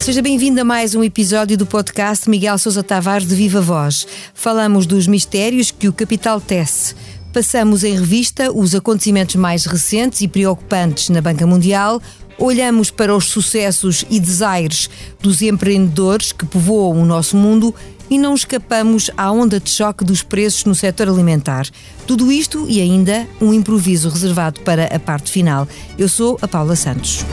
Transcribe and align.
Seja 0.00 0.20
bem-vindo 0.20 0.60
a 0.60 0.64
mais 0.64 0.94
um 0.94 1.02
episódio 1.02 1.56
do 1.56 1.64
podcast 1.64 2.28
Miguel 2.28 2.58
Sousa 2.58 2.82
Tavares 2.82 3.26
de 3.26 3.34
Viva 3.34 3.60
Voz. 3.60 4.06
Falamos 4.34 4.84
dos 4.84 5.06
mistérios 5.06 5.70
que 5.70 5.88
o 5.88 5.92
capital 5.92 6.40
tece. 6.40 6.94
Passamos 7.32 7.82
em 7.82 7.98
revista 7.98 8.52
os 8.52 8.74
acontecimentos 8.74 9.34
mais 9.36 9.64
recentes 9.64 10.20
e 10.20 10.28
preocupantes 10.28 11.08
na 11.08 11.20
Banca 11.20 11.46
Mundial. 11.46 12.02
Olhamos 12.38 12.90
para 12.90 13.16
os 13.16 13.24
sucessos 13.24 14.04
e 14.10 14.20
desaires 14.20 14.90
dos 15.20 15.40
empreendedores 15.40 16.32
que 16.32 16.44
povoam 16.44 17.00
o 17.00 17.04
nosso 17.04 17.36
mundo 17.36 17.74
e 18.10 18.18
não 18.18 18.34
escapamos 18.34 19.10
à 19.16 19.30
onda 19.30 19.58
de 19.58 19.70
choque 19.70 20.04
dos 20.04 20.22
preços 20.22 20.64
no 20.64 20.74
setor 20.74 21.08
alimentar. 21.08 21.66
Tudo 22.06 22.30
isto 22.30 22.66
e 22.68 22.80
ainda 22.80 23.26
um 23.40 23.52
improviso 23.52 24.08
reservado 24.08 24.60
para 24.60 24.84
a 24.94 24.98
parte 24.98 25.30
final. 25.30 25.66
Eu 25.98 26.08
sou 26.08 26.38
a 26.42 26.48
Paula 26.48 26.76
Santos. 26.76 27.24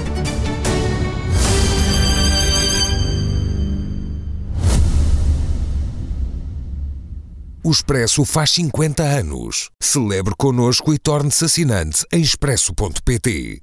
O 7.64 7.70
Expresso 7.70 8.26
faz 8.26 8.52
50 8.52 9.04
anos. 9.04 9.70
Celebre 9.80 10.34
connosco 10.36 10.94
e 10.94 10.98
torne-se 10.98 11.46
assinante 11.46 12.04
em 12.12 12.20
expresso.pt. 12.20 13.62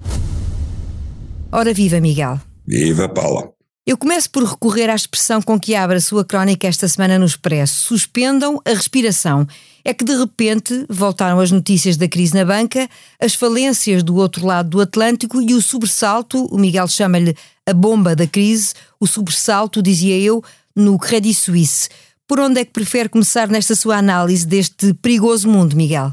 Ora 1.50 1.74
viva, 1.74 2.00
Miguel. 2.00 2.40
Viva, 2.64 3.08
Paula. 3.08 3.57
Eu 3.88 3.96
começo 3.96 4.28
por 4.28 4.44
recorrer 4.44 4.90
à 4.90 4.94
expressão 4.94 5.40
com 5.40 5.58
que 5.58 5.74
abre 5.74 5.96
a 5.96 6.00
sua 6.02 6.22
crónica 6.22 6.68
esta 6.68 6.86
semana 6.86 7.18
no 7.18 7.24
Expresso. 7.24 7.86
Suspendam 7.86 8.60
a 8.62 8.74
respiração. 8.74 9.48
É 9.82 9.94
que 9.94 10.04
de 10.04 10.14
repente 10.14 10.84
voltaram 10.90 11.40
as 11.40 11.50
notícias 11.50 11.96
da 11.96 12.06
crise 12.06 12.34
na 12.34 12.44
banca, 12.44 12.86
as 13.18 13.32
falências 13.32 14.02
do 14.02 14.16
outro 14.16 14.44
lado 14.44 14.68
do 14.68 14.80
Atlântico 14.82 15.40
e 15.40 15.54
o 15.54 15.62
sobressalto, 15.62 16.44
o 16.54 16.58
Miguel 16.58 16.86
chama-lhe 16.86 17.34
a 17.64 17.72
bomba 17.72 18.14
da 18.14 18.26
crise, 18.26 18.74
o 19.00 19.06
sobressalto, 19.06 19.80
dizia 19.80 20.20
eu, 20.20 20.44
no 20.76 20.98
Credit 20.98 21.32
Suisse. 21.32 21.88
Por 22.26 22.38
onde 22.40 22.60
é 22.60 22.66
que 22.66 22.72
prefere 22.72 23.08
começar 23.08 23.48
nesta 23.48 23.74
sua 23.74 23.96
análise 23.96 24.46
deste 24.46 24.92
perigoso 24.92 25.48
mundo, 25.48 25.74
Miguel? 25.74 26.12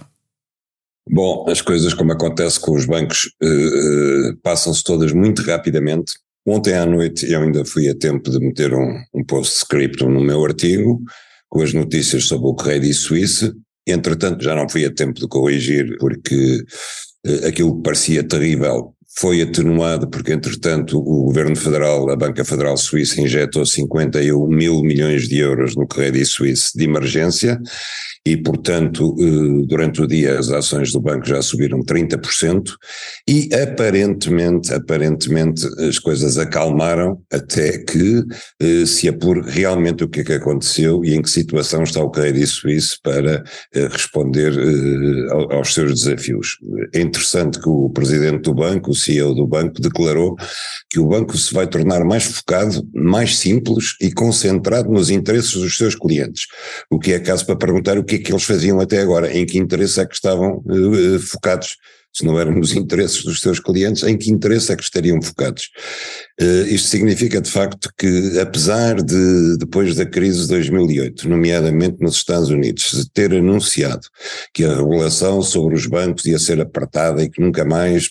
Bom, 1.11 1.45
as 1.49 1.59
coisas, 1.59 1.93
como 1.93 2.13
acontece 2.13 2.57
com 2.57 2.73
os 2.73 2.85
bancos, 2.85 3.29
uh, 3.43 4.29
uh, 4.29 4.37
passam-se 4.37 4.81
todas 4.81 5.11
muito 5.11 5.41
rapidamente. 5.41 6.13
Ontem 6.45 6.73
à 6.73 6.85
noite 6.85 7.29
eu 7.31 7.41
ainda 7.41 7.65
fui 7.65 7.89
a 7.89 7.95
tempo 7.95 8.29
de 8.29 8.39
meter 8.39 8.73
um, 8.73 9.01
um 9.13 9.23
postscriptum 9.23 10.09
no 10.09 10.21
meu 10.21 10.45
artigo 10.45 11.01
com 11.49 11.61
as 11.61 11.73
notícias 11.73 12.25
sobre 12.27 12.47
o 12.47 12.55
Credit 12.55 12.93
Suisse. 12.93 13.51
Entretanto, 13.87 14.43
já 14.43 14.53
não 14.53 14.69
fui 14.69 14.85
a 14.85 14.93
tempo 14.93 15.19
de 15.19 15.27
corrigir 15.27 15.97
porque 15.99 16.63
uh, 17.25 17.47
aquilo 17.47 17.77
que 17.77 17.83
parecia 17.83 18.23
terrível 18.23 18.93
foi 19.17 19.41
atenuado 19.41 20.09
porque, 20.09 20.33
entretanto, 20.33 20.99
o 20.99 21.23
Governo 21.25 21.55
Federal, 21.55 22.09
a 22.09 22.15
Banca 22.15 22.43
Federal 22.43 22.75
Suíça, 22.75 23.21
injetou 23.21 23.65
51 23.65 24.47
mil 24.47 24.81
milhões 24.81 25.27
de 25.27 25.39
euros 25.39 25.75
no 25.75 25.87
Credit 25.87 26.25
Suisse 26.25 26.77
de 26.77 26.83
emergência 26.83 27.59
e, 28.25 28.35
portanto, 28.35 29.15
eh, 29.19 29.65
durante 29.67 30.01
o 30.01 30.07
dia 30.07 30.39
as 30.39 30.49
ações 30.49 30.91
do 30.91 30.99
banco 30.99 31.27
já 31.27 31.41
subiram 31.43 31.83
30% 31.83 32.75
e 33.29 33.49
aparentemente, 33.53 34.73
aparentemente 34.73 35.67
as 35.87 35.99
coisas 35.99 36.39
acalmaram 36.39 37.21
até 37.31 37.77
que 37.77 38.23
eh, 38.59 38.85
se 38.87 39.07
apure 39.07 39.43
realmente 39.45 40.03
o 40.03 40.09
que 40.09 40.21
é 40.21 40.23
que 40.23 40.33
aconteceu 40.33 41.05
e 41.05 41.13
em 41.13 41.21
que 41.21 41.29
situação 41.29 41.83
está 41.83 42.01
o 42.01 42.09
Credit 42.09 42.47
Suisse 42.47 42.97
para 43.03 43.43
eh, 43.75 43.87
responder 43.87 44.53
aos 45.51 45.73
seus 45.73 46.01
desafios. 46.01 46.57
É 46.93 47.01
interessante 47.01 47.59
que 47.59 47.69
o 47.69 47.91
presidente 47.91 48.41
do 48.41 48.55
banco, 48.55 48.89
o 48.89 48.95
CEO 48.95 49.35
do 49.35 49.45
banco, 49.45 49.79
declarou 49.79 50.35
que 50.89 50.99
o 50.99 51.07
banco 51.07 51.37
se 51.37 51.53
vai 51.53 51.67
tornar 51.67 52.03
mais 52.03 52.23
focado, 52.23 52.87
mais 52.91 53.37
simples 53.37 53.95
e 54.01 54.11
concentrado 54.11 54.89
nos 54.89 55.11
interesses 55.11 55.53
dos 55.53 55.77
seus 55.77 55.93
clientes. 55.93 56.47
O 56.89 56.97
que 56.97 57.13
é 57.13 57.19
caso 57.19 57.45
para 57.45 57.55
perguntar 57.55 57.97
o 57.99 58.03
que 58.03 58.14
é 58.15 58.19
que 58.19 58.31
eles 58.31 58.43
faziam 58.43 58.79
até 58.79 58.99
agora, 58.99 59.31
em 59.35 59.45
que 59.45 59.57
interesse 59.57 59.99
é 59.99 60.05
que 60.05 60.15
estavam 60.15 60.63
uh, 60.65 61.19
focados. 61.19 61.77
Se 62.13 62.23
não 62.23 62.39
eram 62.39 62.53
nos 62.53 62.71
interesses 62.75 63.23
dos 63.23 63.41
seus 63.41 63.59
clientes, 63.59 64.03
em 64.03 64.17
que 64.17 64.31
interesse 64.31 64.71
é 64.71 64.75
que 64.75 64.83
estariam 64.83 65.21
focados? 65.21 65.69
Uh, 66.41 66.65
isto 66.67 66.87
significa, 66.87 67.41
de 67.41 67.51
facto, 67.51 67.89
que 67.97 68.39
apesar 68.39 68.95
de, 69.01 69.57
depois 69.57 69.95
da 69.95 70.05
crise 70.05 70.43
de 70.43 70.47
2008, 70.47 71.27
nomeadamente 71.27 71.97
nos 71.99 72.15
Estados 72.15 72.49
Unidos, 72.49 73.09
ter 73.13 73.33
anunciado 73.33 74.07
que 74.53 74.63
a 74.63 74.75
regulação 74.75 75.41
sobre 75.41 75.75
os 75.75 75.85
bancos 75.87 76.25
ia 76.25 76.39
ser 76.39 76.61
apertada 76.61 77.21
e 77.21 77.29
que 77.29 77.41
nunca 77.41 77.65
mais 77.65 78.09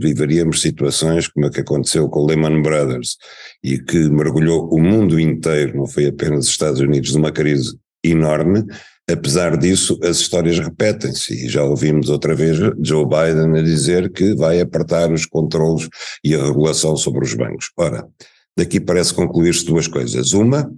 viveríamos 0.00 0.60
situações 0.60 1.26
como 1.26 1.46
a 1.46 1.50
que 1.50 1.60
aconteceu 1.60 2.08
com 2.08 2.20
o 2.20 2.26
Lehman 2.26 2.62
Brothers 2.62 3.16
e 3.64 3.78
que 3.78 4.08
mergulhou 4.10 4.68
o 4.72 4.80
mundo 4.80 5.18
inteiro, 5.18 5.76
não 5.76 5.86
foi 5.86 6.06
apenas 6.06 6.44
os 6.44 6.50
Estados 6.50 6.80
Unidos, 6.80 7.14
numa 7.14 7.32
crise 7.32 7.76
enorme, 8.04 8.64
Apesar 9.10 9.58
disso, 9.58 9.98
as 10.02 10.18
histórias 10.18 10.58
repetem-se 10.58 11.44
e 11.44 11.48
já 11.48 11.62
ouvimos 11.62 12.08
outra 12.08 12.34
vez 12.34 12.56
Joe 12.82 13.04
Biden 13.04 13.58
a 13.58 13.62
dizer 13.62 14.10
que 14.10 14.34
vai 14.34 14.60
apertar 14.60 15.12
os 15.12 15.26
controlos 15.26 15.88
e 16.24 16.34
a 16.34 16.42
regulação 16.42 16.96
sobre 16.96 17.24
os 17.24 17.34
bancos. 17.34 17.70
Ora, 17.76 18.06
daqui 18.56 18.80
parece 18.80 19.12
concluir-se 19.12 19.66
duas 19.66 19.86
coisas. 19.86 20.32
Uma, 20.32 20.70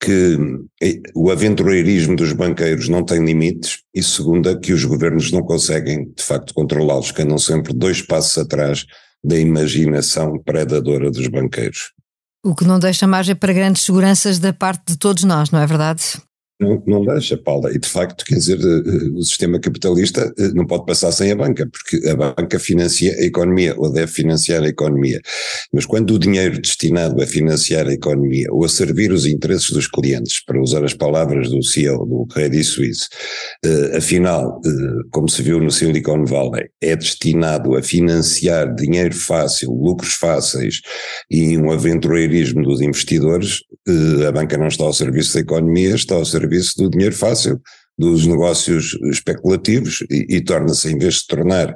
que 0.00 0.38
eh, 0.82 1.00
o 1.14 1.30
aventureirismo 1.30 2.16
dos 2.16 2.32
banqueiros 2.32 2.88
não 2.88 3.04
tem 3.04 3.22
limites, 3.22 3.80
e 3.94 4.02
segunda, 4.02 4.58
que 4.58 4.72
os 4.72 4.82
governos 4.84 5.30
não 5.30 5.42
conseguem 5.42 6.10
de 6.16 6.22
facto 6.22 6.54
controlá-los, 6.54 7.12
que 7.12 7.20
andam 7.20 7.36
sempre 7.36 7.74
dois 7.74 8.00
passos 8.00 8.38
atrás 8.38 8.86
da 9.22 9.38
imaginação 9.38 10.38
predadora 10.42 11.10
dos 11.10 11.28
banqueiros. 11.28 11.92
O 12.42 12.54
que 12.54 12.64
não 12.64 12.78
deixa 12.78 13.06
margem 13.06 13.34
para 13.34 13.52
grandes 13.52 13.82
seguranças 13.82 14.38
da 14.38 14.50
parte 14.50 14.92
de 14.92 14.98
todos 14.98 15.24
nós, 15.24 15.50
não 15.50 15.60
é 15.60 15.66
verdade? 15.66 16.02
Não, 16.60 16.82
não 16.86 17.04
deixa, 17.06 17.38
Paula. 17.38 17.72
E 17.74 17.78
de 17.78 17.88
facto, 17.88 18.22
quer 18.22 18.34
dizer, 18.34 18.58
eh, 18.60 19.08
o 19.14 19.22
sistema 19.22 19.58
capitalista 19.58 20.30
eh, 20.38 20.48
não 20.52 20.66
pode 20.66 20.84
passar 20.84 21.10
sem 21.10 21.32
a 21.32 21.34
banca, 21.34 21.66
porque 21.66 22.06
a 22.06 22.14
banca 22.14 22.58
financia 22.58 23.14
a 23.14 23.22
economia, 23.22 23.74
ou 23.78 23.90
deve 23.90 24.12
financiar 24.12 24.62
a 24.62 24.68
economia. 24.68 25.22
Mas 25.72 25.86
quando 25.86 26.10
o 26.10 26.18
dinheiro 26.18 26.60
destinado 26.60 27.22
a 27.22 27.26
financiar 27.26 27.88
a 27.88 27.94
economia, 27.94 28.46
ou 28.50 28.62
a 28.62 28.68
servir 28.68 29.10
os 29.10 29.24
interesses 29.24 29.70
dos 29.70 29.86
clientes, 29.86 30.44
para 30.44 30.60
usar 30.60 30.84
as 30.84 30.92
palavras 30.92 31.48
do 31.48 31.62
CEO 31.62 32.04
do 32.04 32.26
Credit 32.26 32.62
Suisse, 32.62 33.08
eh, 33.64 33.96
afinal, 33.96 34.60
como 35.10 35.30
se 35.30 35.42
viu 35.42 35.60
no 35.60 35.70
Silicon 35.70 36.26
Valley, 36.26 36.68
é 36.82 36.94
destinado 36.94 37.74
a 37.74 37.82
financiar 37.82 38.74
dinheiro 38.74 39.14
fácil, 39.14 39.72
lucros 39.72 40.12
fáceis 40.12 40.82
e 41.30 41.56
um 41.56 41.70
aventureirismo 41.72 42.62
dos 42.62 42.82
investidores, 42.82 43.60
a 44.28 44.32
banca 44.32 44.58
não 44.58 44.68
está 44.68 44.84
ao 44.84 44.92
serviço 44.92 45.34
da 45.34 45.40
economia, 45.40 45.94
está 45.94 46.14
ao 46.14 46.24
serviço 46.24 46.49
serviço 46.50 46.76
do 46.76 46.90
dinheiro 46.90 47.14
fácil, 47.14 47.60
dos 47.96 48.26
negócios 48.26 48.98
especulativos 49.10 50.02
e, 50.10 50.36
e 50.36 50.40
torna-se, 50.40 50.90
em 50.90 50.98
vez 50.98 51.14
de 51.14 51.26
tornar 51.28 51.74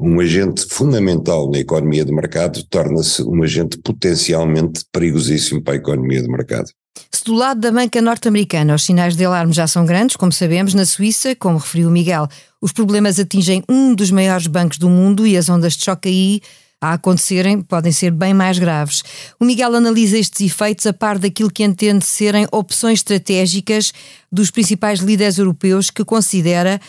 um 0.00 0.18
agente 0.20 0.66
fundamental 0.68 1.50
na 1.50 1.58
economia 1.58 2.04
de 2.04 2.12
mercado, 2.12 2.64
torna-se 2.68 3.22
um 3.22 3.42
agente 3.42 3.78
potencialmente 3.78 4.84
perigosíssimo 4.92 5.62
para 5.62 5.74
a 5.74 5.76
economia 5.76 6.22
de 6.22 6.28
mercado. 6.28 6.66
Se 7.12 7.24
do 7.24 7.34
lado 7.34 7.60
da 7.60 7.72
banca 7.72 8.00
norte-americana 8.00 8.74
os 8.74 8.84
sinais 8.84 9.16
de 9.16 9.24
alarme 9.24 9.52
já 9.52 9.66
são 9.66 9.84
grandes, 9.84 10.16
como 10.16 10.32
sabemos, 10.32 10.74
na 10.74 10.84
Suíça, 10.84 11.34
como 11.34 11.58
referiu 11.58 11.90
Miguel, 11.90 12.28
os 12.60 12.72
problemas 12.72 13.18
atingem 13.18 13.62
um 13.68 13.94
dos 13.94 14.10
maiores 14.10 14.46
bancos 14.46 14.78
do 14.78 14.88
mundo 14.88 15.26
e 15.26 15.36
as 15.36 15.48
ondas 15.48 15.74
de 15.74 15.84
choque 15.84 16.08
aí 16.08 16.40
a 16.84 16.92
acontecerem 16.94 17.60
podem 17.60 17.92
ser 17.92 18.10
bem 18.10 18.34
mais 18.34 18.58
graves. 18.58 19.02
O 19.40 19.44
Miguel 19.44 19.74
analisa 19.74 20.18
estes 20.18 20.40
efeitos 20.40 20.86
a 20.86 20.92
par 20.92 21.18
daquilo 21.18 21.50
que 21.50 21.64
entende 21.64 22.04
serem 22.04 22.46
opções 22.52 22.98
estratégicas 22.98 23.92
dos 24.30 24.50
principais 24.50 25.00
líderes 25.00 25.38
europeus 25.38 25.90
que 25.90 26.04
considera 26.04 26.80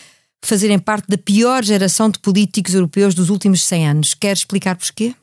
fazerem 0.43 0.77
parte 0.77 1.07
da 1.07 1.17
pior 1.17 1.63
geração 1.63 2.09
de 2.09 2.19
políticos 2.19 2.73
europeus 2.73 3.15
dos 3.15 3.29
últimos 3.29 3.63
100 3.65 3.87
anos. 3.87 4.13
Quer 4.13 4.33
explicar 4.33 4.75
porquê? 4.75 5.15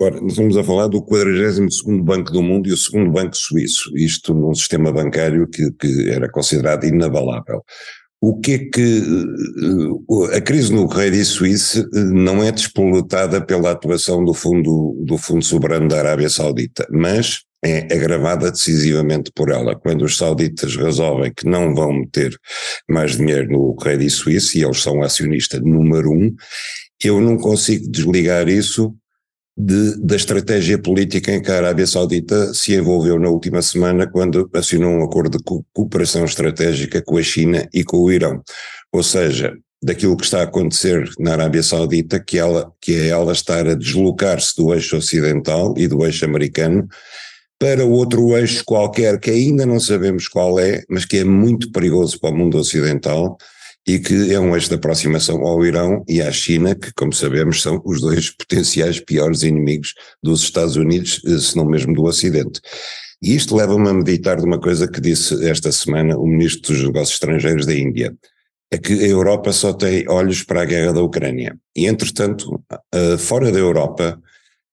Ora, 0.00 0.20
nós 0.20 0.32
estamos 0.32 0.56
a 0.56 0.64
falar 0.64 0.88
do 0.88 1.00
42º 1.00 2.02
Banco 2.02 2.32
do 2.32 2.42
Mundo 2.42 2.68
e 2.68 2.72
o 2.72 2.76
segundo 2.76 3.12
Banco 3.12 3.36
Suíço, 3.36 3.96
isto 3.96 4.34
num 4.34 4.52
sistema 4.52 4.90
bancário 4.90 5.46
que, 5.46 5.70
que 5.72 6.10
era 6.10 6.28
considerado 6.28 6.84
inabalável. 6.84 7.62
O 8.24 8.38
que 8.38 8.52
é 8.52 8.58
que 8.58 9.02
eh, 10.32 10.36
a 10.36 10.40
crise 10.40 10.72
no 10.72 10.88
Credit 10.88 11.24
Suisse 11.24 11.80
eh, 11.80 11.86
não 11.92 12.40
é 12.40 12.52
despolutada 12.52 13.44
pela 13.44 13.72
atuação 13.72 14.24
do 14.24 14.32
fundo, 14.32 14.96
do 15.04 15.18
fundo 15.18 15.44
soberano 15.44 15.88
da 15.88 15.98
Arábia 15.98 16.30
Saudita, 16.30 16.86
mas 16.88 17.40
é 17.64 17.78
agravada 17.92 18.52
decisivamente 18.52 19.32
por 19.34 19.50
ela. 19.50 19.74
Quando 19.74 20.04
os 20.04 20.16
sauditas 20.16 20.76
resolvem 20.76 21.32
que 21.34 21.48
não 21.48 21.74
vão 21.74 21.92
meter 21.92 22.32
mais 22.88 23.16
dinheiro 23.16 23.50
no 23.50 23.74
Credit 23.74 24.10
Suisse, 24.10 24.56
e 24.56 24.62
eles 24.62 24.80
são 24.80 25.02
acionista 25.02 25.58
número 25.58 26.12
um, 26.12 26.32
eu 27.02 27.20
não 27.20 27.36
consigo 27.36 27.90
desligar 27.90 28.48
isso 28.48 28.94
de, 29.56 30.00
da 30.00 30.16
estratégia 30.16 30.78
política 30.78 31.32
em 31.32 31.42
que 31.42 31.50
a 31.50 31.56
Arábia 31.56 31.86
Saudita 31.86 32.54
se 32.54 32.74
envolveu 32.74 33.18
na 33.18 33.28
última 33.28 33.60
semana 33.60 34.06
quando 34.06 34.48
assinou 34.54 34.90
um 34.92 35.04
acordo 35.04 35.38
de 35.38 35.44
cooperação 35.72 36.24
estratégica 36.24 37.02
com 37.02 37.18
a 37.18 37.22
China 37.22 37.68
e 37.72 37.84
com 37.84 37.98
o 37.98 38.10
Irão. 38.10 38.42
Ou 38.92 39.02
seja, 39.02 39.54
daquilo 39.82 40.16
que 40.16 40.24
está 40.24 40.40
a 40.40 40.44
acontecer 40.44 41.10
na 41.18 41.32
Arábia 41.32 41.62
Saudita, 41.62 42.20
que, 42.20 42.38
ela, 42.38 42.72
que 42.80 42.94
é 42.94 43.08
ela 43.08 43.32
estar 43.32 43.66
a 43.66 43.74
deslocar-se 43.74 44.56
do 44.56 44.72
eixo 44.72 44.96
ocidental 44.96 45.74
e 45.76 45.86
do 45.88 46.04
eixo 46.04 46.24
americano 46.24 46.86
para 47.58 47.84
outro 47.84 48.36
eixo 48.36 48.64
qualquer 48.64 49.20
que 49.20 49.30
ainda 49.30 49.64
não 49.64 49.78
sabemos 49.78 50.26
qual 50.26 50.58
é, 50.58 50.82
mas 50.88 51.04
que 51.04 51.18
é 51.18 51.24
muito 51.24 51.70
perigoso 51.70 52.18
para 52.18 52.30
o 52.30 52.36
mundo 52.36 52.58
ocidental 52.58 53.36
e 53.86 53.98
que 53.98 54.32
é 54.32 54.38
um 54.38 54.54
eixo 54.54 54.68
de 54.68 54.76
aproximação 54.76 55.40
ao 55.44 55.64
Irão 55.64 56.04
e 56.08 56.22
à 56.22 56.30
China, 56.30 56.74
que, 56.74 56.92
como 56.94 57.12
sabemos, 57.12 57.60
são 57.62 57.82
os 57.84 58.00
dois 58.00 58.30
potenciais 58.36 59.00
piores 59.00 59.42
inimigos 59.42 59.94
dos 60.22 60.42
Estados 60.42 60.76
Unidos, 60.76 61.20
eh, 61.26 61.38
se 61.38 61.56
não 61.56 61.64
mesmo 61.64 61.94
do 61.94 62.04
Ocidente. 62.04 62.60
E 63.20 63.34
isto 63.34 63.56
leva-me 63.56 63.88
a 63.88 63.94
meditar 63.94 64.36
de 64.38 64.44
uma 64.44 64.60
coisa 64.60 64.88
que 64.88 65.00
disse 65.00 65.48
esta 65.48 65.70
semana 65.70 66.16
o 66.16 66.26
Ministro 66.26 66.72
dos 66.72 66.84
Negócios 66.84 67.14
Estrangeiros 67.14 67.66
da 67.66 67.74
Índia, 67.74 68.14
é 68.70 68.78
que 68.78 68.92
a 68.92 69.06
Europa 69.06 69.52
só 69.52 69.72
tem 69.72 70.08
olhos 70.08 70.42
para 70.42 70.62
a 70.62 70.64
guerra 70.64 70.94
da 70.94 71.02
Ucrânia. 71.02 71.56
E, 71.76 71.86
entretanto, 71.86 72.62
eh, 72.92 73.18
fora 73.18 73.52
da 73.52 73.58
Europa, 73.58 74.20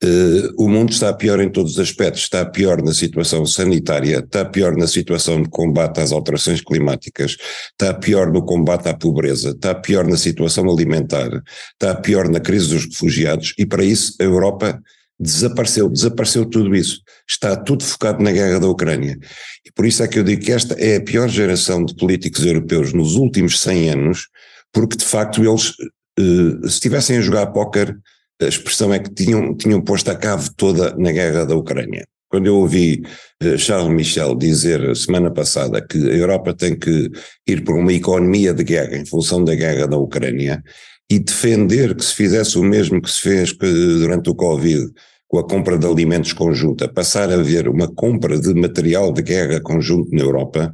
Uh, 0.01 0.53
o 0.57 0.69
mundo 0.69 0.93
está 0.93 1.11
pior 1.13 1.41
em 1.41 1.49
todos 1.49 1.73
os 1.73 1.79
aspectos, 1.79 2.21
está 2.21 2.45
pior 2.45 2.81
na 2.81 2.93
situação 2.93 3.45
sanitária, 3.45 4.19
está 4.19 4.45
pior 4.45 4.77
na 4.77 4.87
situação 4.87 5.43
de 5.43 5.49
combate 5.49 5.99
às 5.99 6.13
alterações 6.13 6.61
climáticas, 6.61 7.35
está 7.71 7.93
pior 7.93 8.31
no 8.31 8.45
combate 8.45 8.87
à 8.87 8.93
pobreza, 8.93 9.49
está 9.49 9.75
pior 9.75 10.07
na 10.07 10.15
situação 10.15 10.69
alimentar, 10.69 11.29
está 11.73 11.93
pior 11.95 12.29
na 12.29 12.39
crise 12.39 12.69
dos 12.69 12.85
refugiados 12.85 13.53
e 13.57 13.65
para 13.65 13.83
isso 13.83 14.15
a 14.21 14.23
Europa 14.23 14.81
desapareceu, 15.19 15.89
desapareceu 15.89 16.45
tudo 16.45 16.73
isso. 16.73 17.01
Está 17.29 17.57
tudo 17.57 17.83
focado 17.83 18.23
na 18.23 18.31
guerra 18.31 18.59
da 18.59 18.67
Ucrânia. 18.67 19.19
E 19.65 19.71
por 19.71 19.85
isso 19.85 20.01
é 20.01 20.07
que 20.07 20.17
eu 20.17 20.23
digo 20.23 20.41
que 20.41 20.51
esta 20.51 20.75
é 20.75 20.95
a 20.95 21.01
pior 21.01 21.27
geração 21.27 21.83
de 21.83 21.93
políticos 21.93 22.45
europeus 22.45 22.93
nos 22.93 23.15
últimos 23.15 23.59
100 23.59 23.89
anos, 23.89 24.27
porque 24.71 24.95
de 24.95 25.03
facto 25.03 25.43
eles, 25.43 25.71
uh, 25.71 26.61
se 26.61 26.75
estivessem 26.75 27.17
a 27.17 27.21
jogar 27.21 27.47
póquer, 27.47 27.93
a 28.41 28.45
expressão 28.45 28.94
é 28.94 29.00
que 29.00 29.13
tinham, 29.13 29.56
tinham 29.56 29.81
posto 29.81 30.09
a 30.09 30.15
cave 30.15 30.50
toda 30.56 30.95
na 30.95 31.12
guerra 31.12 31.45
da 31.45 31.56
Ucrânia. 31.56 32.06
Quando 32.30 32.45
eu 32.45 32.57
ouvi 32.57 33.01
eh, 33.41 33.57
Charles 33.57 33.91
Michel 33.91 34.36
dizer 34.36 34.95
semana 34.95 35.31
passada 35.31 35.81
que 35.81 35.97
a 35.97 36.15
Europa 36.15 36.53
tem 36.53 36.77
que 36.77 37.09
ir 37.47 37.63
por 37.63 37.75
uma 37.75 37.91
economia 37.91 38.53
de 38.53 38.63
guerra 38.63 38.97
em 38.97 39.06
função 39.06 39.44
da 39.44 39.56
guerra 39.56 39.88
da 39.88 39.97
Ucrânia 39.97 40.63
e 41.09 41.18
defender 41.18 41.95
que 41.95 42.06
se 42.06 42.13
fizesse 42.13 42.57
o 42.57 42.63
mesmo 42.63 43.01
que 43.01 43.09
se 43.09 43.21
fez 43.21 43.51
durante 43.57 44.30
o 44.30 44.36
Covid, 44.36 44.92
com 45.27 45.39
a 45.39 45.47
compra 45.47 45.77
de 45.77 45.88
alimentos 45.88 46.33
conjunta, 46.33 46.88
passar 46.88 47.31
a 47.31 47.35
haver 47.35 47.68
uma 47.68 47.88
compra 47.88 48.39
de 48.39 48.53
material 48.53 49.12
de 49.12 49.24
guerra 49.24 49.59
conjunto 49.59 50.09
na 50.12 50.21
Europa, 50.21 50.71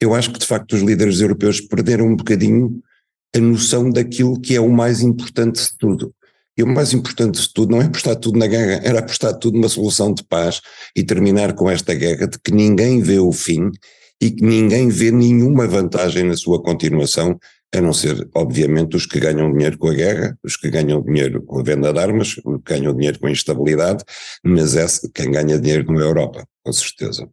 eu 0.00 0.14
acho 0.14 0.32
que 0.32 0.38
de 0.38 0.46
facto 0.46 0.74
os 0.74 0.82
líderes 0.82 1.20
europeus 1.20 1.60
perderam 1.60 2.06
um 2.06 2.16
bocadinho 2.16 2.80
a 3.34 3.40
noção 3.40 3.90
daquilo 3.90 4.40
que 4.40 4.54
é 4.54 4.60
o 4.60 4.70
mais 4.70 5.00
importante 5.00 5.60
de 5.62 5.76
tudo, 5.78 6.14
e 6.56 6.62
o 6.62 6.66
mais 6.66 6.92
importante 6.92 7.40
de 7.40 7.52
tudo 7.52 7.72
não 7.72 7.80
é 7.80 7.86
apostar 7.86 8.16
tudo 8.16 8.38
na 8.38 8.46
guerra, 8.46 8.80
era 8.84 8.98
apostar 8.98 9.34
tudo 9.38 9.54
numa 9.54 9.68
solução 9.68 10.12
de 10.12 10.22
paz 10.24 10.60
e 10.94 11.02
terminar 11.02 11.54
com 11.54 11.70
esta 11.70 11.94
guerra 11.94 12.26
de 12.26 12.38
que 12.38 12.52
ninguém 12.52 13.00
vê 13.00 13.18
o 13.18 13.32
fim 13.32 13.70
e 14.20 14.30
que 14.30 14.44
ninguém 14.44 14.88
vê 14.88 15.10
nenhuma 15.10 15.66
vantagem 15.66 16.24
na 16.24 16.36
sua 16.36 16.62
continuação, 16.62 17.38
a 17.74 17.80
não 17.80 17.92
ser, 17.92 18.28
obviamente, 18.34 18.96
os 18.96 19.06
que 19.06 19.18
ganham 19.18 19.50
dinheiro 19.50 19.78
com 19.78 19.88
a 19.88 19.94
guerra, 19.94 20.38
os 20.44 20.56
que 20.56 20.70
ganham 20.70 21.02
dinheiro 21.02 21.42
com 21.42 21.58
a 21.58 21.62
venda 21.62 21.92
de 21.92 21.98
armas, 21.98 22.36
os 22.44 22.58
que 22.62 22.74
ganham 22.74 22.94
dinheiro 22.94 23.18
com 23.18 23.26
a 23.26 23.32
instabilidade, 23.32 24.04
mas 24.44 24.76
é 24.76 24.86
quem 25.14 25.30
ganha 25.30 25.58
dinheiro 25.58 25.90
não 25.90 26.00
é 26.00 26.04
a 26.04 26.06
Europa, 26.06 26.46
com 26.62 26.72
certeza. 26.72 27.28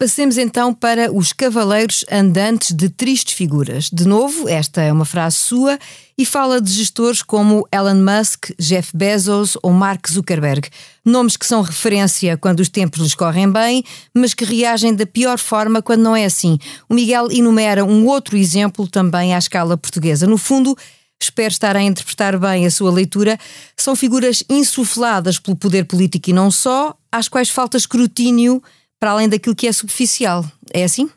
Passemos 0.00 0.38
então 0.38 0.72
para 0.72 1.12
os 1.14 1.30
cavaleiros 1.30 2.06
andantes 2.10 2.74
de 2.74 2.88
tristes 2.88 3.34
figuras. 3.34 3.90
De 3.92 4.08
novo, 4.08 4.48
esta 4.48 4.80
é 4.80 4.90
uma 4.90 5.04
frase 5.04 5.36
sua 5.36 5.78
e 6.16 6.24
fala 6.24 6.58
de 6.58 6.72
gestores 6.72 7.22
como 7.22 7.68
Elon 7.70 7.96
Musk, 7.96 8.46
Jeff 8.58 8.96
Bezos 8.96 9.58
ou 9.62 9.74
Mark 9.74 10.08
Zuckerberg. 10.08 10.70
Nomes 11.04 11.36
que 11.36 11.44
são 11.44 11.60
referência 11.60 12.38
quando 12.38 12.60
os 12.60 12.70
tempos 12.70 13.02
lhes 13.02 13.14
correm 13.14 13.52
bem, 13.52 13.84
mas 14.14 14.32
que 14.32 14.42
reagem 14.42 14.94
da 14.94 15.04
pior 15.04 15.38
forma 15.38 15.82
quando 15.82 16.00
não 16.00 16.16
é 16.16 16.24
assim. 16.24 16.58
O 16.88 16.94
Miguel 16.94 17.30
enumera 17.30 17.84
um 17.84 18.06
outro 18.06 18.38
exemplo 18.38 18.88
também 18.88 19.34
à 19.34 19.38
escala 19.38 19.76
portuguesa. 19.76 20.26
No 20.26 20.38
fundo, 20.38 20.74
espero 21.22 21.52
estar 21.52 21.76
a 21.76 21.82
interpretar 21.82 22.38
bem 22.38 22.64
a 22.64 22.70
sua 22.70 22.90
leitura, 22.90 23.38
são 23.76 23.94
figuras 23.94 24.42
insufladas 24.48 25.38
pelo 25.38 25.58
poder 25.58 25.84
político 25.84 26.30
e 26.30 26.32
não 26.32 26.50
só, 26.50 26.96
às 27.12 27.28
quais 27.28 27.50
falta 27.50 27.76
escrutínio 27.76 28.62
para 29.00 29.12
além 29.12 29.28
daquilo 29.28 29.56
que 29.56 29.66
é 29.66 29.72
superficial. 29.72 30.44
É 30.72 30.84
assim? 30.84 31.10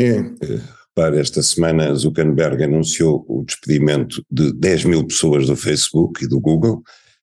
É. 0.00 0.22
Para 0.94 1.20
esta 1.20 1.42
semana, 1.42 1.94
Zuckerberg 1.94 2.64
anunciou 2.64 3.24
o 3.28 3.44
despedimento 3.44 4.24
de 4.30 4.52
10 4.52 4.84
mil 4.84 5.06
pessoas 5.06 5.46
do 5.46 5.54
Facebook 5.54 6.24
e 6.24 6.28
do 6.28 6.40
Google, 6.40 6.82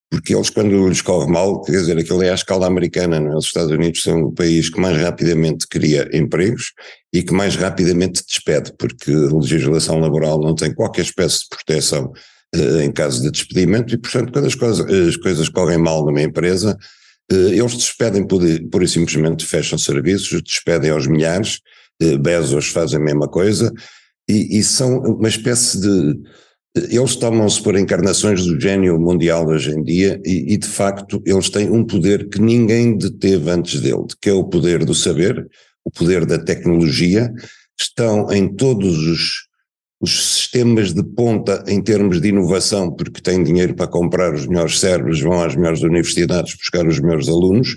porque 0.10 0.34
eles, 0.34 0.50
quando 0.50 0.88
lhes 0.88 1.02
corre 1.02 1.30
mal, 1.30 1.62
quer 1.62 1.74
dizer, 1.74 1.98
aquilo 1.98 2.24
é 2.24 2.30
à 2.30 2.36
escala 2.36 2.68
americana, 2.68 3.20
não 3.20 3.34
é? 3.34 3.36
Os 3.36 3.46
Estados 3.46 3.72
Unidos 3.72 4.02
são 4.02 4.24
o 4.24 4.32
país 4.32 4.70
que 4.70 4.80
mais 4.80 4.98
rapidamente 4.98 5.68
cria 5.68 6.10
empregos 6.14 6.72
e 7.12 7.22
que 7.22 7.34
mais 7.34 7.56
rapidamente 7.56 8.24
despede, 8.26 8.74
porque 8.78 9.12
a 9.12 9.36
legislação 9.36 10.00
laboral 10.00 10.40
não 10.40 10.56
tem 10.56 10.74
qualquer 10.74 11.02
espécie 11.02 11.40
de 11.40 11.50
proteção 11.50 12.14
uh, 12.56 12.82
em 12.82 12.92
caso 12.92 13.22
de 13.22 13.32
despedimento 13.32 13.94
e, 13.94 13.98
portanto, 13.98 14.32
quando 14.32 14.46
as 14.46 14.56
coisas, 14.56 14.86
as 14.90 15.18
coisas 15.18 15.50
correm 15.50 15.78
mal 15.78 16.06
numa 16.06 16.22
empresa, 16.22 16.78
eh, 16.80 16.86
eles 17.32 17.76
despedem 17.76 18.26
por, 18.26 18.42
por 18.72 18.84
e 18.84 18.88
simplesmente 18.88 19.46
fecham 19.46 19.78
serviços, 19.78 20.42
despedem 20.42 20.92
aos 20.92 21.08
milhares, 21.08 21.60
eh, 22.02 22.18
Bezos 22.18 22.68
fazem 22.68 23.00
a 23.00 23.04
mesma 23.04 23.28
coisa, 23.28 23.74
e, 24.30 24.60
e 24.60 24.64
são 24.64 25.00
uma 25.00 25.28
espécie 25.28 25.80
de. 25.80 26.20
Eles 26.90 27.16
tomam-se 27.16 27.64
por 27.64 27.78
encarnações 27.78 28.46
do 28.46 28.60
gênio 28.60 29.00
mundial 29.00 29.48
hoje 29.48 29.72
em 29.72 29.82
dia, 29.82 30.20
e, 30.26 30.54
e 30.54 30.58
de 30.58 30.68
facto 30.68 31.22
eles 31.26 31.50
têm 31.50 31.70
um 31.70 31.86
poder 31.86 32.28
que 32.28 32.42
ninguém 32.42 32.98
deteve 32.98 33.50
antes 33.50 33.80
dele, 33.80 34.06
que 34.22 34.30
é 34.30 34.34
o 34.34 34.44
poder 34.44 34.84
do 34.84 34.94
saber, 34.94 35.48
o 35.86 35.92
poder 35.92 36.26
da 36.26 36.38
tecnologia, 36.38 37.32
estão 37.80 38.32
em 38.32 38.54
todos 38.54 38.98
os 38.98 39.45
os 40.06 40.36
sistemas 40.36 40.94
de 40.94 41.04
ponta 41.04 41.64
em 41.68 41.82
termos 41.82 42.22
de 42.22 42.30
inovação, 42.30 42.92
porque 42.92 43.22
têm 43.22 43.44
dinheiro 43.44 43.74
para 43.74 43.88
comprar 43.88 44.34
os 44.34 44.46
melhores 44.46 44.80
cérebros, 44.80 45.20
vão 45.20 45.42
às 45.42 45.56
melhores 45.56 45.82
universidades 45.82 46.56
buscar 46.56 46.88
os 46.88 47.00
melhores 47.00 47.28
alunos, 47.28 47.76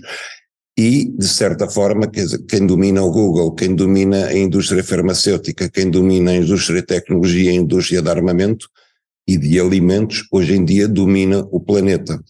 e, 0.78 1.06
de 1.06 1.26
certa 1.26 1.68
forma, 1.68 2.06
quem 2.48 2.64
domina 2.64 3.02
o 3.02 3.10
Google, 3.10 3.52
quem 3.52 3.74
domina 3.74 4.26
a 4.26 4.38
indústria 4.38 4.84
farmacêutica, 4.84 5.68
quem 5.68 5.90
domina 5.90 6.30
a 6.30 6.36
indústria 6.36 6.80
de 6.80 6.86
tecnologia, 6.86 7.50
a 7.50 7.54
indústria 7.54 8.00
de 8.00 8.08
armamento 8.08 8.68
e 9.26 9.36
de 9.36 9.58
alimentos, 9.58 10.24
hoje 10.30 10.54
em 10.54 10.64
dia 10.64 10.86
domina 10.86 11.44
o 11.50 11.58
planeta. 11.58 12.22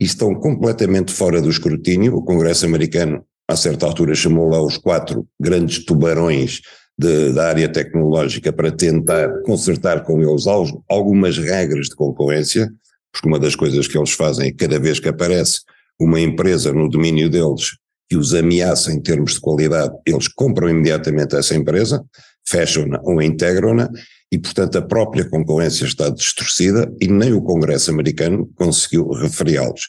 E 0.00 0.04
estão 0.06 0.34
completamente 0.34 1.12
fora 1.12 1.42
do 1.42 1.50
escrutínio. 1.50 2.14
O 2.14 2.24
Congresso 2.24 2.64
americano, 2.64 3.22
a 3.46 3.54
certa 3.54 3.84
altura, 3.84 4.14
chamou 4.14 4.48
lá 4.48 4.62
os 4.62 4.78
quatro 4.78 5.26
grandes 5.38 5.84
tubarões 5.84 6.62
de, 7.00 7.32
da 7.32 7.48
área 7.48 7.66
tecnológica 7.66 8.52
para 8.52 8.70
tentar 8.70 9.42
consertar 9.42 10.04
com 10.04 10.22
eles 10.22 10.44
algumas 10.86 11.38
regras 11.38 11.86
de 11.86 11.96
concorrência, 11.96 12.70
porque 13.10 13.26
uma 13.26 13.38
das 13.38 13.56
coisas 13.56 13.88
que 13.88 13.96
eles 13.96 14.12
fazem 14.12 14.48
é 14.48 14.52
cada 14.52 14.78
vez 14.78 15.00
que 15.00 15.08
aparece 15.08 15.60
uma 15.98 16.20
empresa 16.20 16.72
no 16.72 16.90
domínio 16.90 17.30
deles 17.30 17.78
que 18.08 18.16
os 18.16 18.34
ameaça 18.34 18.92
em 18.92 19.00
termos 19.00 19.34
de 19.34 19.40
qualidade, 19.40 19.94
eles 20.04 20.28
compram 20.28 20.68
imediatamente 20.68 21.36
essa 21.36 21.54
empresa, 21.54 22.04
fecham-na 22.46 23.00
ou 23.02 23.22
integram-na, 23.22 23.88
e 24.32 24.38
portanto 24.38 24.78
a 24.78 24.82
própria 24.82 25.28
concorrência 25.28 25.84
está 25.84 26.08
distorcida 26.08 26.92
e 27.00 27.08
nem 27.08 27.32
o 27.32 27.42
Congresso 27.42 27.90
americano 27.90 28.48
conseguiu 28.54 29.08
referiá-los. 29.08 29.88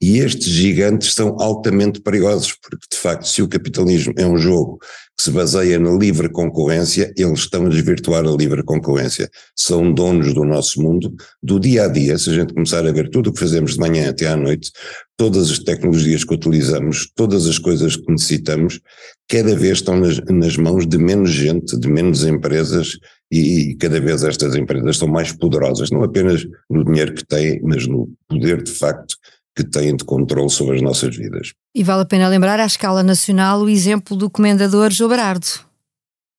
E 0.00 0.18
estes 0.18 0.48
gigantes 0.48 1.12
são 1.14 1.36
altamente 1.38 2.00
perigosos, 2.00 2.54
porque 2.62 2.86
de 2.90 2.96
facto 2.96 3.28
se 3.28 3.42
o 3.42 3.48
capitalismo 3.48 4.14
é 4.16 4.26
um 4.26 4.38
jogo 4.38 4.78
que 5.16 5.22
se 5.22 5.30
baseia 5.30 5.78
na 5.78 5.92
livre 5.92 6.28
concorrência, 6.28 7.12
eles 7.16 7.40
estão 7.40 7.66
a 7.66 7.68
desvirtuar 7.68 8.26
a 8.26 8.36
livre 8.36 8.64
concorrência. 8.64 9.30
São 9.56 9.92
donos 9.92 10.34
do 10.34 10.44
nosso 10.44 10.82
mundo, 10.82 11.14
do 11.42 11.60
dia 11.60 11.84
a 11.84 11.88
dia, 11.88 12.18
se 12.18 12.30
a 12.30 12.32
gente 12.32 12.52
começar 12.52 12.84
a 12.84 12.92
ver 12.92 13.08
tudo 13.10 13.30
o 13.30 13.32
que 13.32 13.40
fazemos 13.40 13.74
de 13.74 13.80
manhã 13.80 14.10
até 14.10 14.26
à 14.26 14.36
noite, 14.36 14.72
todas 15.16 15.50
as 15.50 15.60
tecnologias 15.60 16.24
que 16.24 16.34
utilizamos, 16.34 17.08
todas 17.14 17.46
as 17.46 17.58
coisas 17.58 17.96
que 17.96 18.10
necessitamos, 18.10 18.80
cada 19.28 19.54
vez 19.54 19.78
estão 19.78 19.98
nas, 19.98 20.18
nas 20.28 20.56
mãos 20.56 20.86
de 20.86 20.98
menos 20.98 21.30
gente, 21.30 21.78
de 21.78 21.88
menos 21.88 22.24
empresas, 22.24 22.98
e, 23.34 23.70
e 23.70 23.74
cada 23.74 24.00
vez 24.00 24.22
estas 24.22 24.54
empresas 24.54 24.96
são 24.96 25.08
mais 25.08 25.32
poderosas, 25.32 25.90
não 25.90 26.04
apenas 26.04 26.46
no 26.70 26.84
dinheiro 26.84 27.14
que 27.14 27.24
têm, 27.24 27.60
mas 27.62 27.86
no 27.86 28.08
poder 28.28 28.62
de 28.62 28.70
facto 28.70 29.16
que 29.56 29.64
têm 29.64 29.96
de 29.96 30.04
controle 30.04 30.50
sobre 30.50 30.76
as 30.76 30.82
nossas 30.82 31.16
vidas. 31.16 31.52
E 31.74 31.82
vale 31.82 32.02
a 32.02 32.06
pena 32.06 32.28
lembrar 32.28 32.60
à 32.60 32.66
escala 32.66 33.02
nacional 33.02 33.62
o 33.62 33.68
exemplo 33.68 34.16
do 34.16 34.30
comendador 34.30 34.92
João 34.92 35.10
Berardo. 35.10 35.46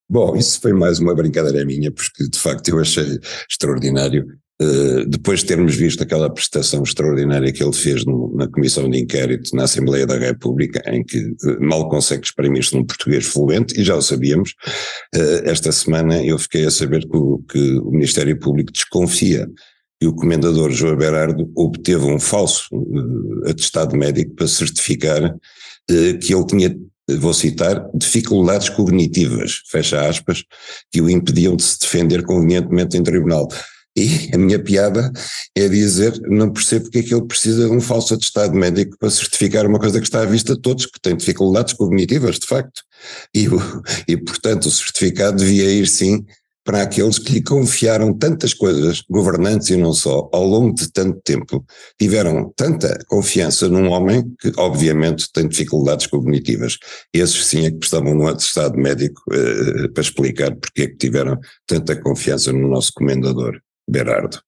Bom, 0.09 0.35
isso 0.35 0.61
foi 0.61 0.71
mais 0.71 0.99
uma 0.99 1.15
brincadeira 1.15 1.65
minha, 1.65 1.91
porque 1.91 2.29
de 2.29 2.39
facto 2.39 2.69
eu 2.69 2.79
achei 2.79 3.19
extraordinário 3.49 4.25
depois 5.07 5.41
de 5.41 5.47
termos 5.47 5.75
visto 5.75 6.01
aquela 6.01 6.29
prestação 6.29 6.81
extraordinária 6.81 7.51
que 7.51 7.61
ele 7.61 7.73
fez 7.73 8.05
no, 8.05 8.33
na 8.35 8.47
Comissão 8.47 8.89
de 8.89 8.99
Inquérito 8.99 9.55
na 9.55 9.63
Assembleia 9.63 10.05
da 10.07 10.17
República, 10.17 10.81
em 10.89 11.03
que 11.03 11.19
uh, 11.19 11.59
mal 11.59 11.89
consegue 11.89 12.25
exprimir-se 12.25 12.73
num 12.73 12.85
português 12.85 13.25
fluente, 13.25 13.79
e 13.79 13.83
já 13.83 13.95
o 13.95 14.01
sabíamos, 14.01 14.51
uh, 15.13 15.41
esta 15.49 15.71
semana 15.71 16.23
eu 16.23 16.39
fiquei 16.39 16.65
a 16.65 16.71
saber 16.71 17.01
que 17.01 17.17
o, 17.17 17.43
que 17.49 17.77
o, 17.79 17.91
Ministério 17.91 18.37
Público 18.39 18.71
desconfia 18.71 19.49
que 19.99 20.07
o 20.07 20.13
Comendador 20.13 20.71
João 20.71 20.95
Berardo 20.95 21.51
obteve 21.55 22.05
um 22.05 22.19
falso 22.19 22.67
atestado 23.45 23.95
médico 23.95 24.35
para 24.35 24.47
certificar 24.47 25.33
que 25.87 26.33
ele 26.33 26.45
tinha 26.47 26.77
vou 27.17 27.33
citar, 27.33 27.87
dificuldades 27.93 28.67
cognitivas, 28.69 29.61
fecha 29.69 30.07
aspas, 30.07 30.43
que 30.91 30.99
o 31.01 31.09
impediam 31.09 31.55
de 31.55 31.63
se 31.63 31.79
defender 31.79 32.23
convenientemente 32.23 32.97
em 32.97 33.03
tribunal. 33.03 33.47
E 33.95 34.29
a 34.33 34.37
minha 34.37 34.59
piada 34.61 35.11
é 35.55 35.69
dizer, 35.69 36.19
não 36.23 36.51
percebo 36.51 36.85
porque 36.85 36.99
é 36.99 37.03
que 37.03 37.13
ele 37.13 37.25
precisa 37.25 37.65
de 37.67 37.71
um 37.71 37.79
falso 37.79 38.13
atestado 38.13 38.53
médico 38.53 38.97
para 38.99 39.09
certificar 39.09 39.65
uma 39.65 39.79
coisa 39.79 39.99
que 39.99 40.05
está 40.05 40.21
à 40.21 40.25
vista 40.25 40.55
de 40.55 40.61
todos, 40.61 40.85
que 40.85 40.99
tem 40.99 41.15
dificuldades 41.15 41.73
cognitivas, 41.73 42.37
de 42.37 42.45
facto. 42.45 42.81
E, 43.33 43.47
e 44.07 44.17
portanto, 44.17 44.65
o 44.65 44.71
certificado 44.71 45.37
devia 45.37 45.71
ir 45.71 45.87
sim 45.87 46.25
para 46.65 46.81
aqueles 46.81 47.19
que 47.19 47.31
lhe 47.31 47.43
confiaram 47.43 48.11
tantas 48.11 48.51
coisas, 48.51 49.03
governantes 49.07 49.69
e 49.69 49.77
não 49.77 49.93
só, 49.93 50.27
ao 50.33 50.43
longo 50.43 50.73
de 50.73 50.91
tanto 50.91 51.21
tempo, 51.21 51.63
tiveram 51.97 52.51
tanta 52.55 52.97
confiança 53.05 53.69
num 53.69 53.89
homem 53.89 54.23
que, 54.39 54.51
obviamente, 54.57 55.31
tem 55.31 55.47
dificuldades 55.47 56.07
cognitivas. 56.07 56.79
Esses 57.13 57.45
sim 57.45 57.67
é 57.67 57.71
que 57.71 57.77
precisavam 57.77 58.17
de 58.17 58.23
um 58.23 58.27
atestado 58.27 58.75
médico 58.77 59.21
eh, 59.31 59.87
para 59.89 60.01
explicar 60.01 60.55
porque 60.55 60.81
é 60.81 60.87
que 60.87 60.97
tiveram 60.97 61.39
tanta 61.67 61.95
confiança 61.95 62.51
no 62.51 62.67
nosso 62.67 62.91
comendador, 62.95 63.61
Berardo. 63.89 64.39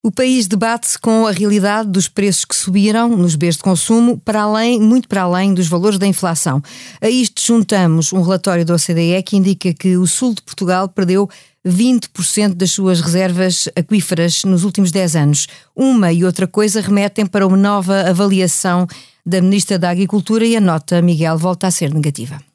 O 0.00 0.12
país 0.12 0.46
debate-se 0.46 0.96
com 0.96 1.26
a 1.26 1.32
realidade 1.32 1.88
dos 1.88 2.08
preços 2.08 2.44
que 2.44 2.54
subiram 2.54 3.08
nos 3.16 3.34
bens 3.34 3.56
de 3.56 3.62
consumo, 3.62 4.16
para 4.18 4.42
além, 4.42 4.80
muito 4.80 5.08
para 5.08 5.22
além 5.22 5.52
dos 5.52 5.66
valores 5.66 5.98
da 5.98 6.06
inflação. 6.06 6.62
A 7.00 7.10
isto 7.10 7.44
juntamos 7.44 8.12
um 8.12 8.22
relatório 8.22 8.64
da 8.64 8.74
OCDE 8.74 9.22
que 9.24 9.36
indica 9.36 9.74
que 9.74 9.96
o 9.96 10.06
sul 10.06 10.34
de 10.34 10.42
Portugal 10.42 10.88
perdeu 10.88 11.28
20% 11.66 12.54
das 12.54 12.70
suas 12.70 13.00
reservas 13.00 13.68
aquíferas 13.76 14.44
nos 14.44 14.62
últimos 14.62 14.92
10 14.92 15.16
anos. 15.16 15.46
Uma 15.74 16.12
e 16.12 16.24
outra 16.24 16.46
coisa 16.46 16.80
remetem 16.80 17.26
para 17.26 17.46
uma 17.46 17.56
nova 17.56 18.08
avaliação 18.08 18.86
da 19.26 19.42
Ministra 19.42 19.78
da 19.78 19.90
Agricultura 19.90 20.46
e 20.46 20.56
a 20.56 20.60
nota, 20.60 21.02
Miguel, 21.02 21.36
volta 21.36 21.66
a 21.66 21.70
ser 21.72 21.92
negativa. 21.92 22.47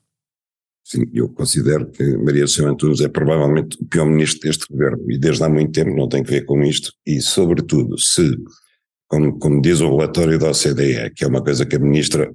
Sim, 0.86 1.04
eu 1.14 1.30
considero 1.30 1.90
que 1.90 2.18
Maria 2.18 2.46
São 2.46 2.68
Antunes 2.68 3.00
é 3.00 3.08
provavelmente 3.08 3.78
o 3.82 3.86
pior 3.86 4.06
ministro 4.06 4.42
deste 4.42 4.66
governo 4.70 5.10
e 5.10 5.18
desde 5.18 5.44
há 5.44 5.50
muito 5.50 5.72
tempo 5.72 5.96
não 5.96 6.10
tem 6.10 6.22
que 6.22 6.32
ver 6.32 6.46
com 6.46 6.62
isto 6.62 6.92
e 7.06 7.22
sobretudo 7.22 7.98
se, 7.98 8.38
como, 9.08 9.40
como 9.40 9.62
diz 9.62 9.80
o 9.80 9.96
relatório 9.96 10.38
da 10.38 10.50
OCDE, 10.50 11.14
que 11.16 11.24
é 11.24 11.28
uma 11.28 11.42
coisa 11.42 11.66
que 11.66 11.78
a 11.78 11.80
ministra 11.80 12.30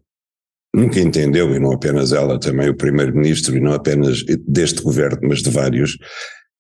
nunca 0.74 0.98
entendeu 0.98 1.54
e 1.54 1.58
não 1.58 1.72
apenas 1.72 2.12
ela, 2.12 2.40
também 2.40 2.70
o 2.70 2.76
primeiro-ministro 2.76 3.54
e 3.54 3.60
não 3.60 3.72
apenas 3.72 4.24
deste 4.46 4.82
governo, 4.82 5.18
mas 5.22 5.42
de 5.42 5.50
vários, 5.50 5.98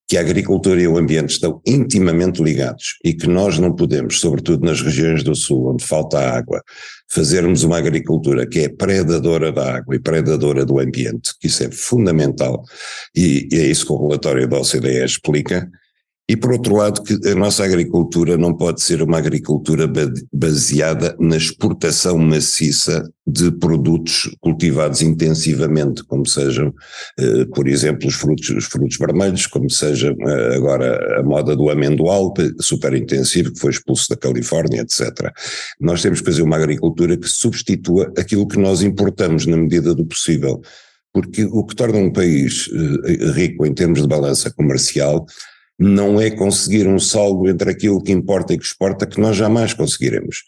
que 0.08 0.16
a 0.16 0.20
agricultura 0.20 0.80
e 0.80 0.88
o 0.88 0.96
ambiente 0.96 1.30
estão 1.30 1.60
intimamente 1.66 2.42
ligados 2.42 2.98
e 3.04 3.14
que 3.14 3.26
nós 3.26 3.58
não 3.58 3.74
podemos, 3.74 4.20
sobretudo 4.20 4.64
nas 4.64 4.80
regiões 4.80 5.22
do 5.22 5.34
sul, 5.34 5.72
onde 5.72 5.84
falta 5.84 6.18
água, 6.18 6.62
fazermos 7.08 7.64
uma 7.64 7.78
agricultura 7.78 8.46
que 8.46 8.60
é 8.60 8.68
predadora 8.68 9.50
da 9.50 9.76
água 9.76 9.96
e 9.96 9.98
predadora 9.98 10.64
do 10.64 10.78
ambiente, 10.78 11.32
que 11.40 11.46
isso 11.46 11.64
é 11.64 11.70
fundamental, 11.70 12.64
e, 13.16 13.48
e 13.50 13.56
é 13.56 13.66
isso 13.66 13.86
que 13.86 13.92
o 13.92 14.08
relatório 14.08 14.46
da 14.46 14.58
OCDE 14.58 15.04
explica, 15.04 15.68
e 16.28 16.36
por 16.36 16.52
outro 16.52 16.76
lado, 16.76 17.02
que 17.02 17.14
a 17.26 17.34
nossa 17.34 17.64
agricultura 17.64 18.36
não 18.36 18.54
pode 18.54 18.82
ser 18.82 19.00
uma 19.00 19.16
agricultura 19.16 19.90
baseada 20.30 21.16
na 21.18 21.38
exportação 21.38 22.18
maciça 22.18 23.10
de 23.26 23.50
produtos 23.52 24.30
cultivados 24.38 25.00
intensivamente, 25.00 26.04
como 26.04 26.26
sejam, 26.26 26.74
eh, 27.18 27.46
por 27.54 27.66
exemplo, 27.66 28.08
os 28.08 28.14
frutos, 28.14 28.50
os 28.50 28.66
frutos 28.66 28.98
vermelhos, 28.98 29.46
como 29.46 29.70
seja 29.70 30.14
eh, 30.18 30.56
agora 30.56 31.18
a 31.18 31.22
moda 31.22 31.56
do 31.56 31.70
amendoal, 31.70 32.34
super 32.60 32.92
intensivo, 32.92 33.50
que 33.52 33.60
foi 33.60 33.70
expulso 33.70 34.10
da 34.10 34.16
Califórnia, 34.16 34.82
etc. 34.82 35.32
Nós 35.80 36.02
temos 36.02 36.20
que 36.20 36.26
fazer 36.26 36.42
uma 36.42 36.56
agricultura 36.56 37.16
que 37.16 37.28
substitua 37.28 38.12
aquilo 38.18 38.46
que 38.46 38.58
nós 38.58 38.82
importamos 38.82 39.46
na 39.46 39.56
medida 39.56 39.94
do 39.94 40.04
possível, 40.04 40.60
porque 41.10 41.44
o 41.44 41.64
que 41.64 41.74
torna 41.74 41.98
um 41.98 42.12
país 42.12 42.68
eh, 42.70 43.30
rico 43.32 43.64
em 43.64 43.72
termos 43.72 44.02
de 44.02 44.08
balança 44.08 44.50
comercial 44.50 45.24
não 45.78 46.20
é 46.20 46.30
conseguir 46.30 46.88
um 46.88 46.98
saldo 46.98 47.48
entre 47.48 47.70
aquilo 47.70 48.02
que 48.02 48.10
importa 48.10 48.52
e 48.52 48.58
que 48.58 48.64
exporta 48.64 49.06
que 49.06 49.20
nós 49.20 49.36
jamais 49.36 49.72
conseguiremos. 49.72 50.42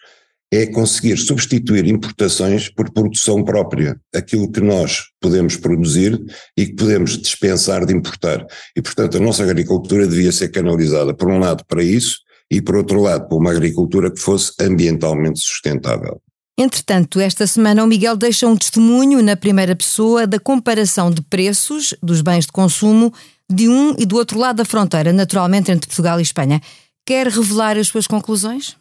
É 0.52 0.66
conseguir 0.66 1.16
substituir 1.16 1.86
importações 1.86 2.68
por 2.68 2.90
produção 2.90 3.44
própria, 3.44 3.96
aquilo 4.12 4.50
que 4.50 4.60
nós 4.60 5.04
podemos 5.20 5.56
produzir 5.56 6.20
e 6.56 6.66
que 6.66 6.74
podemos 6.74 7.16
dispensar 7.16 7.86
de 7.86 7.94
importar. 7.94 8.44
E, 8.76 8.82
portanto, 8.82 9.16
a 9.16 9.20
nossa 9.20 9.44
agricultura 9.44 10.08
devia 10.08 10.32
ser 10.32 10.48
canalizada, 10.48 11.14
por 11.14 11.30
um 11.30 11.38
lado, 11.38 11.64
para 11.68 11.84
isso, 11.84 12.18
e, 12.50 12.60
por 12.60 12.74
outro 12.74 13.00
lado, 13.00 13.28
para 13.28 13.38
uma 13.38 13.52
agricultura 13.52 14.10
que 14.10 14.18
fosse 14.18 14.52
ambientalmente 14.60 15.38
sustentável. 15.38 16.20
Entretanto, 16.58 17.20
esta 17.20 17.46
semana 17.46 17.84
o 17.84 17.86
Miguel 17.86 18.16
deixa 18.16 18.46
um 18.46 18.56
testemunho 18.56 19.22
na 19.22 19.36
primeira 19.36 19.74
pessoa 19.76 20.26
da 20.26 20.38
comparação 20.38 21.10
de 21.10 21.22
preços 21.22 21.94
dos 22.02 22.20
bens 22.20 22.44
de 22.44 22.52
consumo 22.52 23.14
de 23.50 23.68
um 23.68 23.94
e 23.98 24.06
do 24.06 24.16
outro 24.16 24.38
lado 24.38 24.56
da 24.56 24.64
fronteira, 24.64 25.12
naturalmente 25.12 25.70
entre 25.70 25.88
Portugal 25.88 26.18
e 26.18 26.22
Espanha. 26.22 26.60
Quer 27.04 27.26
revelar 27.26 27.76
as 27.76 27.88
suas 27.88 28.06
conclusões? 28.06 28.76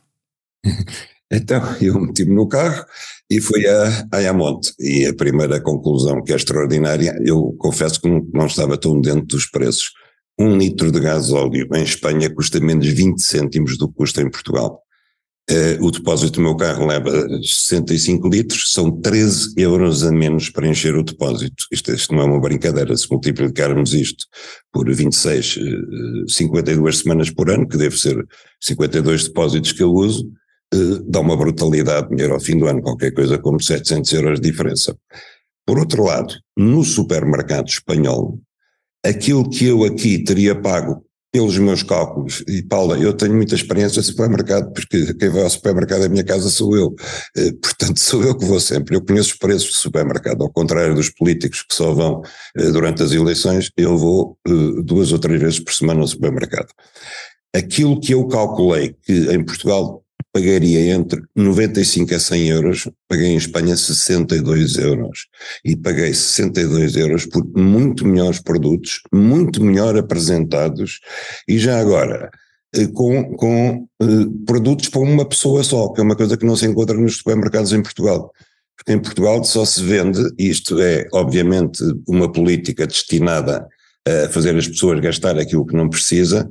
Então, 1.31 1.61
eu 1.79 1.99
meti-me 1.99 2.33
no 2.33 2.47
carro 2.47 2.83
e 3.29 3.39
fui 3.39 3.63
a 3.67 4.07
Ayamonte. 4.11 4.73
E 4.79 5.05
a 5.05 5.13
primeira 5.13 5.61
conclusão, 5.61 6.23
que 6.23 6.33
é 6.33 6.35
extraordinária, 6.35 7.15
eu 7.23 7.55
confesso 7.59 8.01
que 8.01 8.09
não, 8.33 8.47
estava 8.47 8.79
tão 8.79 8.99
dentro 8.99 9.27
dos 9.27 9.45
preços. 9.45 9.91
Um 10.39 10.57
litro 10.57 10.91
de 10.91 10.99
gás 10.99 11.31
óleo 11.31 11.67
em 11.75 11.83
Espanha 11.83 12.33
custa 12.33 12.59
menos 12.59 12.87
20 12.87 13.21
cêntimos 13.21 13.77
do 13.77 13.87
que 13.89 13.93
custa 13.93 14.23
em 14.23 14.31
Portugal. 14.31 14.81
Uh, 15.49 15.83
o 15.83 15.89
depósito 15.89 16.33
do 16.33 16.41
meu 16.41 16.55
carro 16.55 16.85
leva 16.85 17.09
65 17.41 18.29
litros, 18.29 18.71
são 18.71 18.91
13 18.91 19.53
euros 19.57 20.03
a 20.03 20.11
menos 20.11 20.47
para 20.51 20.67
encher 20.67 20.95
o 20.95 21.03
depósito. 21.03 21.65
Isto, 21.71 21.91
isto 21.91 22.13
não 22.13 22.21
é 22.21 22.25
uma 22.25 22.39
brincadeira, 22.39 22.95
se 22.95 23.09
multiplicarmos 23.09 23.95
isto 23.95 24.25
por 24.71 24.87
26, 24.93 25.57
uh, 25.57 26.29
52 26.29 26.99
semanas 26.99 27.31
por 27.31 27.49
ano, 27.49 27.67
que 27.67 27.77
deve 27.77 27.97
ser 27.97 28.23
52 28.61 29.29
depósitos 29.29 29.71
que 29.71 29.81
eu 29.81 29.91
uso, 29.91 30.31
uh, 30.71 31.03
dá 31.09 31.19
uma 31.19 31.35
brutalidade 31.35 32.09
de 32.09 32.15
dinheiro 32.15 32.35
ao 32.35 32.39
fim 32.39 32.55
do 32.55 32.67
ano, 32.67 32.83
qualquer 32.83 33.11
coisa 33.11 33.39
como 33.39 33.59
700 33.59 34.13
euros 34.13 34.39
de 34.39 34.51
diferença. 34.51 34.95
Por 35.65 35.79
outro 35.79 36.03
lado, 36.03 36.35
no 36.55 36.83
supermercado 36.83 37.67
espanhol, 37.67 38.39
aquilo 39.03 39.49
que 39.49 39.65
eu 39.65 39.83
aqui 39.83 40.23
teria 40.23 40.53
pago 40.53 41.03
pelos 41.31 41.57
meus 41.57 41.83
cálculos, 41.83 42.43
e 42.47 42.63
Paula, 42.63 42.97
eu 42.97 43.13
tenho 43.13 43.35
muita 43.35 43.53
experiência 43.53 43.99
no 43.99 44.03
supermercado, 44.03 44.71
porque 44.73 45.13
quem 45.13 45.29
vai 45.29 45.43
ao 45.43 45.49
supermercado 45.49 46.01
da 46.01 46.09
minha 46.09 46.23
casa 46.23 46.49
sou 46.49 46.75
eu, 46.75 46.95
eh, 47.37 47.51
portanto 47.61 47.97
sou 48.01 48.23
eu 48.23 48.35
que 48.35 48.45
vou 48.45 48.59
sempre, 48.59 48.95
eu 48.95 49.05
conheço 49.05 49.33
os 49.33 49.37
preços 49.37 49.69
do 49.69 49.75
supermercado, 49.75 50.41
ao 50.41 50.49
contrário 50.51 50.95
dos 50.95 51.09
políticos 51.09 51.63
que 51.63 51.75
só 51.75 51.93
vão 51.93 52.21
eh, 52.57 52.71
durante 52.71 53.03
as 53.03 53.11
eleições, 53.11 53.69
eu 53.77 53.97
vou 53.97 54.37
eh, 54.47 54.81
duas 54.83 55.11
ou 55.11 55.19
três 55.19 55.39
vezes 55.39 55.59
por 55.59 55.73
semana 55.73 56.01
ao 56.01 56.07
supermercado. 56.07 56.69
Aquilo 57.55 57.99
que 57.99 58.13
eu 58.13 58.27
calculei 58.27 58.95
que 59.03 59.31
em 59.31 59.43
Portugal 59.43 60.03
pagaria 60.31 60.93
entre 60.93 61.21
95 61.35 62.15
a 62.15 62.19
100 62.19 62.47
euros, 62.49 62.89
paguei 63.07 63.27
em 63.27 63.37
Espanha 63.37 63.75
62 63.75 64.77
euros. 64.77 65.27
E 65.63 65.75
paguei 65.75 66.13
62 66.13 66.95
euros 66.95 67.25
por 67.25 67.45
muito 67.55 68.05
melhores 68.05 68.39
produtos, 68.39 69.01
muito 69.11 69.63
melhor 69.63 69.97
apresentados, 69.97 70.99
e 71.47 71.57
já 71.57 71.79
agora, 71.79 72.29
eh, 72.75 72.87
com, 72.87 73.35
com 73.35 73.87
uh, 74.01 74.31
produtos 74.45 74.89
para 74.89 75.01
uma 75.01 75.27
pessoa 75.27 75.63
só, 75.63 75.89
que 75.89 76.01
é 76.01 76.03
uma 76.03 76.15
coisa 76.15 76.37
que 76.37 76.45
não 76.45 76.55
se 76.55 76.65
encontra 76.65 76.95
nos 76.95 77.17
supermercados 77.17 77.73
em 77.73 77.81
Portugal. 77.81 78.31
Porque 78.77 78.93
em 78.93 78.99
Portugal 78.99 79.43
só 79.43 79.65
se 79.65 79.83
vende, 79.83 80.21
isto 80.37 80.79
é 80.79 81.05
obviamente 81.11 81.83
uma 82.07 82.31
política 82.31 82.87
destinada 82.87 83.67
a 84.07 84.29
fazer 84.29 84.55
as 84.55 84.67
pessoas 84.67 84.99
gastar 85.01 85.37
aquilo 85.37 85.65
que 85.65 85.75
não 85.75 85.89
precisa, 85.89 86.49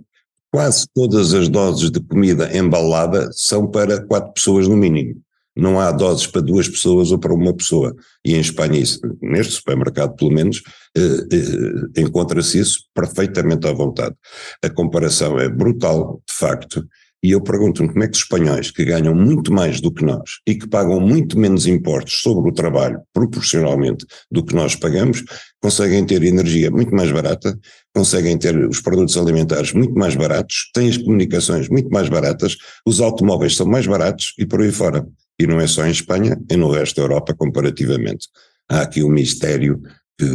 quase 0.51 0.87
todas 0.95 1.35
as 1.35 1.49
doses 1.49 1.91
de 1.91 2.01
comida 2.01 2.57
embalada 2.57 3.31
são 3.33 3.67
para 3.67 4.05
quatro 4.05 4.33
pessoas 4.33 4.67
no 4.69 4.77
mínimo. 4.77 5.21
Não 5.57 5.81
há 5.81 5.91
doses 5.91 6.27
para 6.27 6.41
duas 6.41 6.69
pessoas 6.69 7.11
ou 7.11 7.19
para 7.19 7.35
uma 7.35 7.53
pessoa. 7.53 7.95
E 8.25 8.35
em 8.35 8.41
Espanha, 8.41 8.79
isso, 8.79 9.01
neste 9.21 9.55
supermercado 9.55 10.15
pelo 10.15 10.31
menos, 10.31 10.63
eh, 10.97 11.01
eh, 11.33 12.01
encontra-se 12.01 12.61
isso 12.61 12.85
perfeitamente 12.95 13.67
à 13.67 13.73
vontade. 13.73 14.15
A 14.63 14.71
comparação 14.71 15.37
é 15.37 15.49
brutal, 15.49 16.23
de 16.29 16.35
facto, 16.35 16.87
E 17.23 17.33
eu 17.33 17.41
pergunto-me 17.41 17.89
como 17.89 18.05
é 18.05 18.07
que 18.07 18.17
os 18.17 18.23
espanhóis, 18.23 18.71
que 18.71 18.85
ganham 18.85 19.15
muito 19.15 19.53
mais 19.53 19.81
do 19.81 19.93
que 19.93 20.05
nós 20.05 20.39
e 20.47 20.55
que 20.55 20.69
pagam 20.69 21.01
muito 21.01 21.39
menos 21.39 21.67
impostos 21.67 22.21
sobre 22.21 22.49
o 22.49 22.55
trabalho, 22.55 23.01
proporcionalmente, 23.13 24.07
do 24.31 24.45
que 24.45 24.55
nós 24.55 24.77
pagamos, 24.77 25.25
conseguem 25.61 26.07
ter 26.07 26.23
energia 26.23 26.71
muito 26.71 26.95
mais 26.95 27.11
barata, 27.11 27.59
conseguem 27.93 28.39
ter 28.39 28.57
os 28.69 28.81
produtos 28.81 29.17
alimentares 29.17 29.73
muito 29.73 29.95
mais 29.95 30.15
baratos, 30.15 30.71
têm 30.73 30.89
as 30.89 30.97
comunicações 30.97 31.69
muito 31.69 31.91
mais 31.91 32.09
baratas, 32.09 32.57
os 32.87 33.01
automóveis 33.01 33.57
são 33.57 33.67
mais 33.67 33.87
baratos 33.87 34.35
e 34.39 34.47
por 34.47 34.63
aí 34.63 34.71
fora. 34.71 35.05
E 35.41 35.47
não 35.47 35.61
é 35.61 35.67
só 35.67 35.85
em 35.87 35.91
Espanha, 35.91 36.39
é 36.49 36.57
no 36.57 36.71
resto 36.71 36.97
da 36.97 37.03
Europa 37.03 37.35
comparativamente. 37.35 38.29
Há 38.69 38.83
aqui 38.83 39.03
um 39.03 39.11
mistério 39.11 39.81
que, 40.19 40.27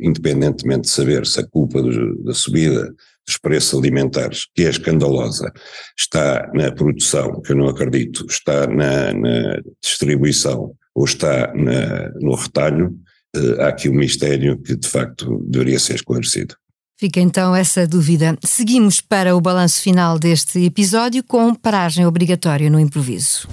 independentemente 0.00 0.82
de 0.82 0.90
saber 0.90 1.26
se 1.26 1.40
a 1.40 1.46
culpa 1.46 1.82
do, 1.82 2.22
da 2.22 2.32
subida 2.34 2.92
dos 3.26 3.36
preços 3.36 3.78
alimentares, 3.78 4.46
que 4.54 4.64
é 4.64 4.70
escandalosa, 4.70 5.52
está 5.98 6.50
na 6.54 6.72
produção, 6.72 7.40
que 7.40 7.52
eu 7.52 7.56
não 7.56 7.68
acredito, 7.68 8.26
está 8.28 8.66
na, 8.66 9.12
na 9.12 9.60
distribuição 9.82 10.74
ou 10.94 11.04
está 11.04 11.52
na, 11.54 12.10
no 12.20 12.34
retalho, 12.34 12.94
eh, 13.34 13.62
há 13.62 13.68
aqui 13.68 13.88
um 13.88 13.94
mistério 13.94 14.58
que 14.58 14.76
de 14.76 14.88
facto 14.88 15.42
deveria 15.46 15.78
ser 15.78 15.94
esclarecido. 15.94 16.54
Fica 16.98 17.20
então 17.20 17.56
essa 17.56 17.86
dúvida. 17.86 18.38
Seguimos 18.44 19.00
para 19.00 19.34
o 19.34 19.40
balanço 19.40 19.82
final 19.82 20.18
deste 20.18 20.64
episódio 20.64 21.24
com 21.24 21.54
paragem 21.54 22.06
obrigatória 22.06 22.70
no 22.70 22.78
improviso. 22.78 23.48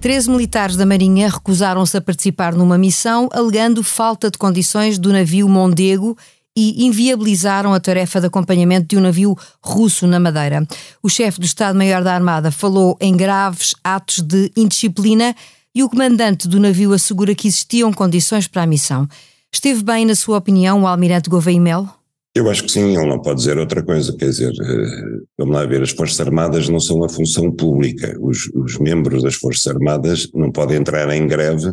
Treze 0.00 0.30
militares 0.30 0.76
da 0.76 0.84
Marinha 0.84 1.30
recusaram-se 1.30 1.96
a 1.96 2.00
participar 2.00 2.54
numa 2.54 2.76
missão, 2.76 3.28
alegando 3.32 3.82
falta 3.82 4.30
de 4.30 4.36
condições 4.36 4.98
do 4.98 5.10
navio 5.10 5.48
Mondego 5.48 6.16
e 6.56 6.84
inviabilizaram 6.86 7.74
a 7.74 7.80
tarefa 7.80 8.20
de 8.20 8.26
acompanhamento 8.26 8.86
de 8.88 8.96
um 8.96 9.00
navio 9.00 9.36
russo 9.60 10.06
na 10.06 10.20
Madeira. 10.20 10.66
O 11.02 11.08
chefe 11.08 11.40
do 11.40 11.46
Estado-Maior 11.46 12.02
da 12.04 12.14
Armada 12.14 12.50
falou 12.50 12.96
em 13.00 13.16
graves 13.16 13.74
atos 13.82 14.20
de 14.20 14.50
indisciplina 14.56 15.34
e 15.74 15.82
o 15.82 15.88
comandante 15.88 16.46
do 16.46 16.60
navio 16.60 16.92
assegura 16.92 17.34
que 17.34 17.48
existiam 17.48 17.92
condições 17.92 18.46
para 18.46 18.62
a 18.62 18.66
missão. 18.66 19.08
Esteve 19.52 19.82
bem, 19.82 20.06
na 20.06 20.14
sua 20.14 20.38
opinião, 20.38 20.82
o 20.82 20.86
almirante 20.86 21.28
Gouveia 21.28 21.60
Melo? 21.60 21.88
Eu 22.36 22.50
acho 22.50 22.64
que 22.64 22.72
sim, 22.72 22.96
ele 22.96 23.06
não 23.06 23.22
pode 23.22 23.38
dizer 23.38 23.56
outra 23.58 23.80
coisa, 23.80 24.12
quer 24.16 24.26
dizer, 24.26 24.50
eh, 24.50 25.20
vamos 25.38 25.54
lá 25.54 25.64
ver, 25.64 25.82
as 25.82 25.90
Forças 25.90 26.20
Armadas 26.20 26.68
não 26.68 26.80
são 26.80 26.96
uma 26.96 27.08
função 27.08 27.52
pública, 27.52 28.16
os, 28.20 28.50
os 28.56 28.76
membros 28.78 29.22
das 29.22 29.36
Forças 29.36 29.68
Armadas 29.68 30.28
não 30.34 30.50
podem 30.50 30.78
entrar 30.78 31.08
em 31.14 31.28
greve 31.28 31.72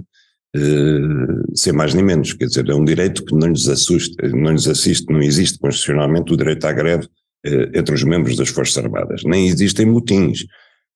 Uh, 0.55 1.55
sem 1.55 1.71
mais 1.71 1.93
nem 1.93 2.03
menos, 2.03 2.33
quer 2.33 2.45
dizer, 2.45 2.67
é 2.67 2.75
um 2.75 2.83
direito 2.83 3.23
que 3.23 3.33
não 3.33 3.47
lhes, 3.47 3.69
assusta, 3.69 4.27
não 4.27 4.51
lhes 4.51 4.67
assiste, 4.67 5.11
não 5.11 5.21
existe 5.21 5.57
constitucionalmente 5.57 6.33
o 6.33 6.37
direito 6.37 6.65
à 6.65 6.73
greve 6.73 7.05
uh, 7.05 7.77
entre 7.77 7.95
os 7.95 8.03
membros 8.03 8.35
das 8.35 8.49
Forças 8.49 8.83
Armadas, 8.83 9.23
nem 9.23 9.47
existem 9.47 9.85
motins, 9.85 10.45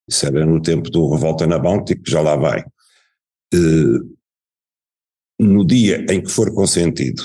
isso 0.10 0.26
era 0.26 0.46
no 0.46 0.62
tempo 0.62 0.90
do 0.90 1.10
Revolta 1.10 1.48
na 1.48 1.58
Bounty, 1.58 1.96
que 1.96 2.12
já 2.12 2.22
lá 2.22 2.36
vai. 2.36 2.66
Uh, 3.54 4.16
no 5.40 5.66
dia 5.66 6.06
em 6.10 6.22
que 6.22 6.32
for 6.32 6.54
consentido 6.54 7.22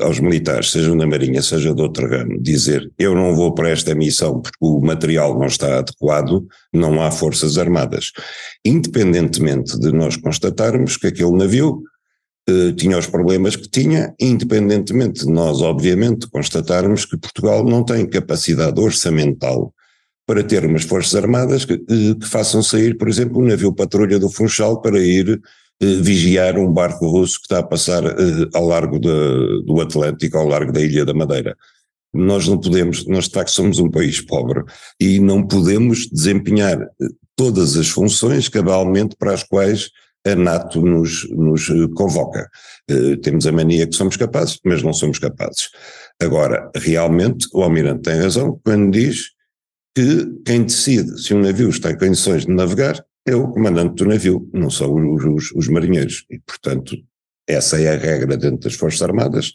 aos 0.00 0.20
militares, 0.20 0.70
sejam 0.70 0.96
da 0.96 1.06
Marinha, 1.06 1.42
seja 1.42 1.74
de 1.74 1.82
outro 1.82 2.08
ramo, 2.08 2.40
dizer 2.40 2.90
eu 2.98 3.14
não 3.14 3.34
vou 3.34 3.52
para 3.52 3.70
esta 3.70 3.94
missão 3.94 4.40
porque 4.40 4.58
o 4.60 4.80
material 4.80 5.38
não 5.38 5.46
está 5.46 5.78
adequado, 5.78 6.46
não 6.72 7.02
há 7.02 7.10
forças 7.10 7.58
armadas. 7.58 8.12
Independentemente 8.64 9.78
de 9.78 9.92
nós 9.92 10.16
constatarmos 10.16 10.96
que 10.96 11.08
aquele 11.08 11.32
navio 11.32 11.82
eh, 12.48 12.72
tinha 12.76 12.98
os 12.98 13.06
problemas 13.06 13.56
que 13.56 13.68
tinha, 13.68 14.14
independentemente 14.20 15.24
de 15.24 15.32
nós, 15.32 15.60
obviamente, 15.60 16.28
constatarmos 16.28 17.06
que 17.06 17.16
Portugal 17.16 17.64
não 17.64 17.82
tem 17.82 18.06
capacidade 18.06 18.78
orçamental 18.80 19.72
para 20.26 20.42
ter 20.42 20.64
umas 20.64 20.84
forças 20.84 21.14
armadas 21.14 21.64
que, 21.64 21.74
eh, 21.74 22.14
que 22.20 22.28
façam 22.28 22.62
sair, 22.62 22.96
por 22.96 23.08
exemplo, 23.08 23.40
um 23.40 23.46
navio 23.46 23.74
patrulha 23.74 24.18
do 24.18 24.28
Funchal 24.28 24.80
para 24.80 24.98
ir 24.98 25.40
eh, 25.82 25.96
vigiar 26.00 26.56
um 26.56 26.72
barco 26.72 27.06
russo 27.06 27.38
que 27.38 27.46
está 27.46 27.58
a 27.58 27.62
passar 27.66 28.04
eh, 28.04 28.48
ao 28.54 28.66
largo 28.66 28.98
de, 28.98 29.64
do 29.64 29.80
Atlântico, 29.80 30.38
ao 30.38 30.46
largo 30.46 30.72
da 30.72 30.80
Ilha 30.80 31.04
da 31.04 31.12
Madeira. 31.12 31.56
Nós 32.12 32.46
não 32.46 32.58
podemos, 32.60 33.04
nós 33.06 33.26
facto 33.26 33.50
somos 33.50 33.80
um 33.80 33.90
país 33.90 34.20
pobre 34.20 34.62
e 35.00 35.18
não 35.18 35.44
podemos 35.44 36.06
desempenhar 36.08 36.80
eh, 36.80 37.06
todas 37.34 37.76
as 37.76 37.88
funções 37.88 38.48
cabalmente 38.48 39.16
para 39.18 39.34
as 39.34 39.42
quais 39.42 39.90
a 40.24 40.34
NATO 40.36 40.80
nos, 40.80 41.28
nos 41.32 41.68
convoca. 41.94 42.48
temos 43.22 43.46
a 43.46 43.52
mania 43.52 43.86
que 43.86 43.94
somos 43.94 44.16
capazes, 44.16 44.58
mas 44.64 44.82
não 44.82 44.94
somos 44.94 45.18
capazes. 45.18 45.68
Agora, 46.18 46.70
realmente, 46.74 47.46
o 47.52 47.62
Almirante 47.62 48.02
tem 48.02 48.20
razão 48.20 48.58
quando 48.64 48.90
diz 48.90 49.32
que 49.94 50.26
quem 50.46 50.62
decide 50.62 51.20
se 51.20 51.34
um 51.34 51.42
navio 51.42 51.68
está 51.68 51.90
em 51.90 51.98
condições 51.98 52.46
de 52.46 52.52
navegar 52.52 53.04
é 53.26 53.34
o 53.34 53.48
comandante 53.48 53.94
do 53.94 54.06
navio, 54.06 54.48
não 54.52 54.70
são 54.70 54.94
os, 54.94 55.24
os, 55.24 55.52
os, 55.52 55.68
marinheiros. 55.68 56.24
E, 56.30 56.38
portanto, 56.38 56.96
essa 57.46 57.80
é 57.80 57.94
a 57.94 57.98
regra 57.98 58.36
dentro 58.36 58.58
das 58.58 58.74
Forças 58.74 59.02
Armadas. 59.02 59.52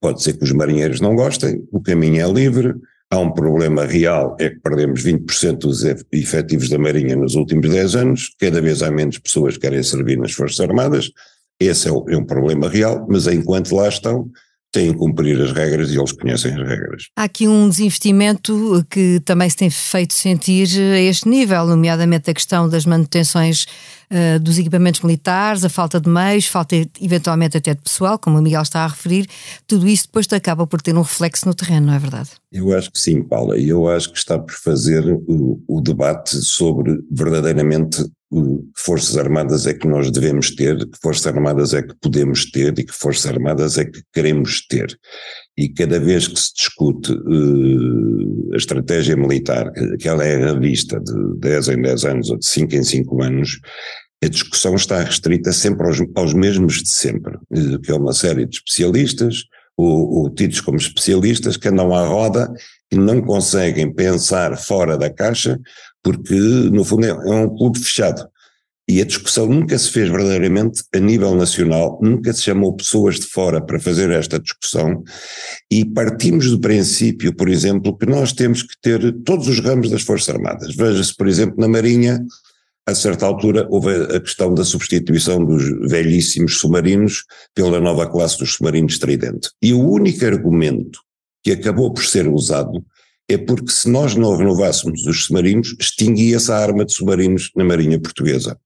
Pode 0.00 0.22
ser 0.22 0.36
que 0.36 0.44
os 0.44 0.52
marinheiros 0.52 1.00
não 1.00 1.14
gostem, 1.14 1.66
o 1.70 1.80
caminho 1.80 2.22
é 2.22 2.32
livre. 2.32 2.74
Há 3.10 3.18
um 3.18 3.32
problema 3.32 3.86
real, 3.86 4.36
é 4.38 4.50
que 4.50 4.60
perdemos 4.60 5.02
20% 5.02 5.58
dos 5.58 5.82
efetivos 6.12 6.68
da 6.68 6.78
Marinha 6.78 7.16
nos 7.16 7.34
últimos 7.34 7.70
10 7.70 7.96
anos, 7.96 8.34
cada 8.38 8.60
vez 8.60 8.82
há 8.82 8.90
menos 8.90 9.18
pessoas 9.18 9.54
que 9.54 9.60
querem 9.60 9.82
servir 9.82 10.18
nas 10.18 10.32
Forças 10.32 10.60
Armadas. 10.60 11.10
Esse 11.58 11.88
é, 11.88 11.90
é 11.90 12.16
um 12.16 12.24
problema 12.24 12.68
real, 12.68 13.06
mas 13.08 13.26
enquanto 13.26 13.74
lá 13.74 13.88
estão, 13.88 14.30
têm 14.72 14.92
que 14.92 14.98
cumprir 14.98 15.40
as 15.40 15.52
regras 15.52 15.90
e 15.90 15.98
eles 15.98 16.12
conhecem 16.12 16.52
as 16.52 16.68
regras. 16.68 17.04
Há 17.16 17.24
aqui 17.24 17.48
um 17.48 17.68
desinvestimento 17.68 18.84
que 18.90 19.20
também 19.24 19.48
se 19.48 19.56
tem 19.56 19.70
feito 19.70 20.14
sentir 20.14 20.68
a 20.78 21.00
este 21.00 21.28
nível, 21.28 21.66
nomeadamente 21.66 22.30
a 22.30 22.34
questão 22.34 22.68
das 22.68 22.84
manutenções 22.84 23.66
uh, 24.10 24.38
dos 24.40 24.58
equipamentos 24.58 25.00
militares, 25.00 25.64
a 25.64 25.68
falta 25.68 26.00
de 26.00 26.08
meios, 26.08 26.46
falta 26.46 26.76
eventualmente 27.00 27.56
até 27.56 27.74
de 27.74 27.80
pessoal, 27.80 28.18
como 28.18 28.38
o 28.38 28.42
Miguel 28.42 28.62
está 28.62 28.84
a 28.84 28.88
referir, 28.88 29.26
tudo 29.66 29.88
isso 29.88 30.06
depois 30.06 30.26
acaba 30.32 30.66
por 30.66 30.82
ter 30.82 30.94
um 30.96 31.02
reflexo 31.02 31.46
no 31.46 31.54
terreno, 31.54 31.86
não 31.86 31.94
é 31.94 31.98
verdade? 31.98 32.30
Eu 32.52 32.76
acho 32.76 32.90
que 32.90 32.98
sim, 32.98 33.22
Paula, 33.22 33.58
e 33.58 33.68
eu 33.68 33.88
acho 33.88 34.12
que 34.12 34.18
está 34.18 34.38
por 34.38 34.54
fazer 34.54 35.04
o, 35.26 35.62
o 35.66 35.80
debate 35.80 36.36
sobre 36.36 36.98
verdadeiramente 37.10 38.04
que 38.30 38.82
forças 38.82 39.16
armadas 39.16 39.66
é 39.66 39.72
que 39.72 39.88
nós 39.88 40.10
devemos 40.10 40.54
ter, 40.54 40.76
que 40.76 40.98
forças 41.00 41.26
armadas 41.26 41.72
é 41.72 41.82
que 41.82 41.94
podemos 42.00 42.50
ter 42.50 42.78
e 42.78 42.84
que 42.84 42.92
forças 42.92 43.26
armadas 43.26 43.78
é 43.78 43.84
que 43.84 44.02
queremos 44.12 44.66
ter. 44.66 44.98
E 45.56 45.68
cada 45.68 45.98
vez 45.98 46.28
que 46.28 46.38
se 46.38 46.52
discute 46.54 47.12
uh, 47.12 48.52
a 48.52 48.56
estratégia 48.56 49.16
militar, 49.16 49.72
que 49.98 50.08
ela 50.08 50.24
é 50.24 50.36
revista 50.36 51.00
de 51.00 51.38
10 51.38 51.68
em 51.68 51.82
10 51.82 52.04
anos 52.04 52.30
ou 52.30 52.38
de 52.38 52.46
5 52.46 52.74
em 52.76 52.84
5 52.84 53.22
anos, 53.22 53.58
a 54.22 54.28
discussão 54.28 54.74
está 54.74 55.02
restrita 55.02 55.52
sempre 55.52 55.86
aos, 55.86 55.98
aos 56.14 56.34
mesmos 56.34 56.82
de 56.82 56.88
sempre, 56.88 57.34
uh, 57.36 57.78
que 57.80 57.90
é 57.90 57.94
uma 57.94 58.12
série 58.12 58.44
de 58.44 58.56
especialistas, 58.56 59.44
ou, 59.76 60.10
ou 60.12 60.30
tidos 60.30 60.60
como 60.60 60.76
especialistas, 60.76 61.56
que 61.56 61.68
andam 61.68 61.94
à 61.94 62.04
roda 62.04 62.52
e 62.90 62.96
não 62.96 63.22
conseguem 63.22 63.92
pensar 63.92 64.56
fora 64.56 64.98
da 64.98 65.08
caixa 65.08 65.58
porque 66.02 66.34
no 66.34 66.84
fundo 66.84 67.06
é, 67.06 67.10
é 67.10 67.34
um 67.34 67.56
clube 67.56 67.78
fechado. 67.78 68.28
E 68.90 69.02
a 69.02 69.04
discussão 69.04 69.46
nunca 69.46 69.76
se 69.78 69.90
fez 69.90 70.08
verdadeiramente 70.08 70.82
a 70.94 70.98
nível 70.98 71.34
nacional, 71.34 71.98
nunca 72.02 72.32
se 72.32 72.42
chamou 72.44 72.74
pessoas 72.74 73.20
de 73.20 73.26
fora 73.26 73.60
para 73.60 73.78
fazer 73.78 74.10
esta 74.10 74.38
discussão 74.38 75.04
e 75.70 75.84
partimos 75.84 76.50
do 76.50 76.58
princípio, 76.58 77.36
por 77.36 77.50
exemplo, 77.50 77.96
que 77.98 78.06
nós 78.06 78.32
temos 78.32 78.62
que 78.62 78.74
ter 78.80 79.12
todos 79.24 79.46
os 79.46 79.60
ramos 79.60 79.90
das 79.90 80.00
Forças 80.00 80.34
Armadas. 80.34 80.74
Veja-se, 80.74 81.14
por 81.14 81.28
exemplo, 81.28 81.56
na 81.58 81.68
Marinha, 81.68 82.18
a 82.86 82.94
certa 82.94 83.26
altura 83.26 83.66
houve 83.68 83.90
a 83.90 84.18
questão 84.18 84.54
da 84.54 84.64
substituição 84.64 85.44
dos 85.44 85.62
velhíssimos 85.90 86.58
submarinos 86.58 87.24
pela 87.54 87.78
nova 87.80 88.10
classe 88.10 88.38
dos 88.38 88.54
submarinos 88.54 88.98
Tridente. 88.98 89.50
E 89.60 89.74
o 89.74 89.86
único 89.86 90.24
argumento 90.24 91.00
que 91.44 91.50
acabou 91.50 91.92
por 91.92 92.06
ser 92.06 92.26
usado 92.26 92.82
é 93.28 93.36
porque 93.36 93.70
se 93.70 93.88
nós 93.90 94.14
não 94.14 94.36
renovássemos 94.36 95.06
os 95.06 95.24
submarinos, 95.24 95.76
extinguia-se 95.78 96.50
a 96.50 96.56
arma 96.56 96.84
de 96.84 96.92
submarinos 96.94 97.50
na 97.54 97.64
Marinha 97.64 98.00
Portuguesa. 98.00 98.58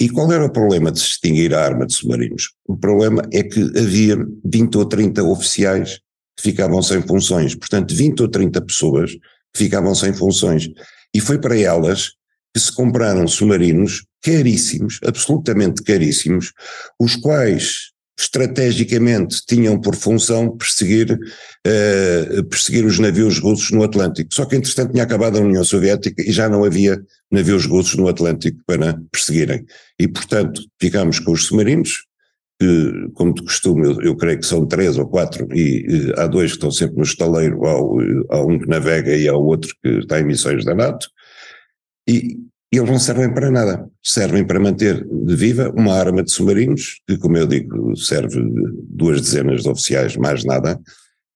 E 0.00 0.08
qual 0.08 0.32
era 0.32 0.44
o 0.44 0.50
problema 0.50 0.90
de 0.90 0.98
se 0.98 1.06
extinguir 1.06 1.54
a 1.54 1.64
arma 1.64 1.86
de 1.86 1.94
submarinos? 1.94 2.52
O 2.66 2.76
problema 2.76 3.22
é 3.32 3.42
que 3.42 3.60
havia 3.78 4.16
20 4.44 4.78
ou 4.78 4.86
30 4.86 5.22
oficiais 5.22 6.00
que 6.36 6.42
ficavam 6.42 6.82
sem 6.82 7.00
funções, 7.02 7.54
portanto 7.54 7.94
20 7.94 8.22
ou 8.22 8.28
30 8.28 8.60
pessoas 8.62 9.12
que 9.12 9.58
ficavam 9.58 9.94
sem 9.94 10.12
funções. 10.12 10.68
E 11.14 11.20
foi 11.20 11.38
para 11.38 11.56
elas 11.56 12.12
que 12.52 12.60
se 12.60 12.72
compraram 12.72 13.26
submarinos 13.28 14.04
caríssimos, 14.22 14.98
absolutamente 15.04 15.82
caríssimos, 15.82 16.52
os 16.98 17.14
quais 17.16 17.92
estrategicamente 18.18 19.44
tinham 19.46 19.80
por 19.80 19.96
função 19.96 20.56
perseguir, 20.56 21.12
uh, 21.12 22.44
perseguir 22.44 22.84
os 22.84 22.98
navios 22.98 23.38
russos 23.38 23.70
no 23.70 23.82
Atlântico. 23.82 24.32
Só 24.32 24.44
que, 24.44 24.56
entretanto, 24.56 24.92
tinha 24.92 25.04
acabado 25.04 25.38
a 25.38 25.40
União 25.40 25.64
Soviética 25.64 26.22
e 26.22 26.30
já 26.30 26.48
não 26.48 26.64
havia 26.64 27.02
navios 27.30 27.66
russos 27.66 27.96
no 27.96 28.08
Atlântico 28.08 28.60
para 28.66 29.00
perseguirem. 29.10 29.64
E, 29.98 30.06
portanto, 30.06 30.62
ficámos 30.80 31.18
com 31.18 31.32
os 31.32 31.46
submarinos, 31.46 32.04
que, 32.60 33.08
como 33.14 33.34
de 33.34 33.42
costume, 33.42 33.84
eu, 33.84 34.00
eu, 34.00 34.16
creio 34.16 34.38
que 34.38 34.46
são 34.46 34.66
três 34.66 34.96
ou 34.96 35.08
quatro, 35.08 35.46
e, 35.52 35.84
e 35.88 36.12
há 36.16 36.26
dois 36.26 36.52
que 36.52 36.56
estão 36.56 36.70
sempre 36.70 36.96
no 36.96 37.02
estaleiro, 37.02 37.64
há, 37.66 38.36
há, 38.36 38.42
um 38.42 38.58
que 38.58 38.68
navega 38.68 39.14
e 39.16 39.28
há 39.28 39.34
outro 39.34 39.74
que 39.82 39.90
está 39.98 40.20
em 40.20 40.24
missões 40.24 40.64
da 40.64 40.74
NATO, 40.74 41.08
e, 42.08 42.38
e 42.74 42.78
eles 42.78 42.90
não 42.90 42.98
servem 42.98 43.32
para 43.32 43.52
nada. 43.52 43.88
Servem 44.02 44.44
para 44.44 44.58
manter 44.58 45.06
de 45.08 45.36
viva 45.36 45.72
uma 45.76 45.94
arma 45.94 46.24
de 46.24 46.32
submarinos, 46.32 47.00
que, 47.06 47.16
como 47.16 47.36
eu 47.36 47.46
digo, 47.46 47.96
serve 47.96 48.42
duas 48.88 49.20
dezenas 49.20 49.62
de 49.62 49.68
oficiais, 49.68 50.16
mais 50.16 50.44
nada, 50.44 50.80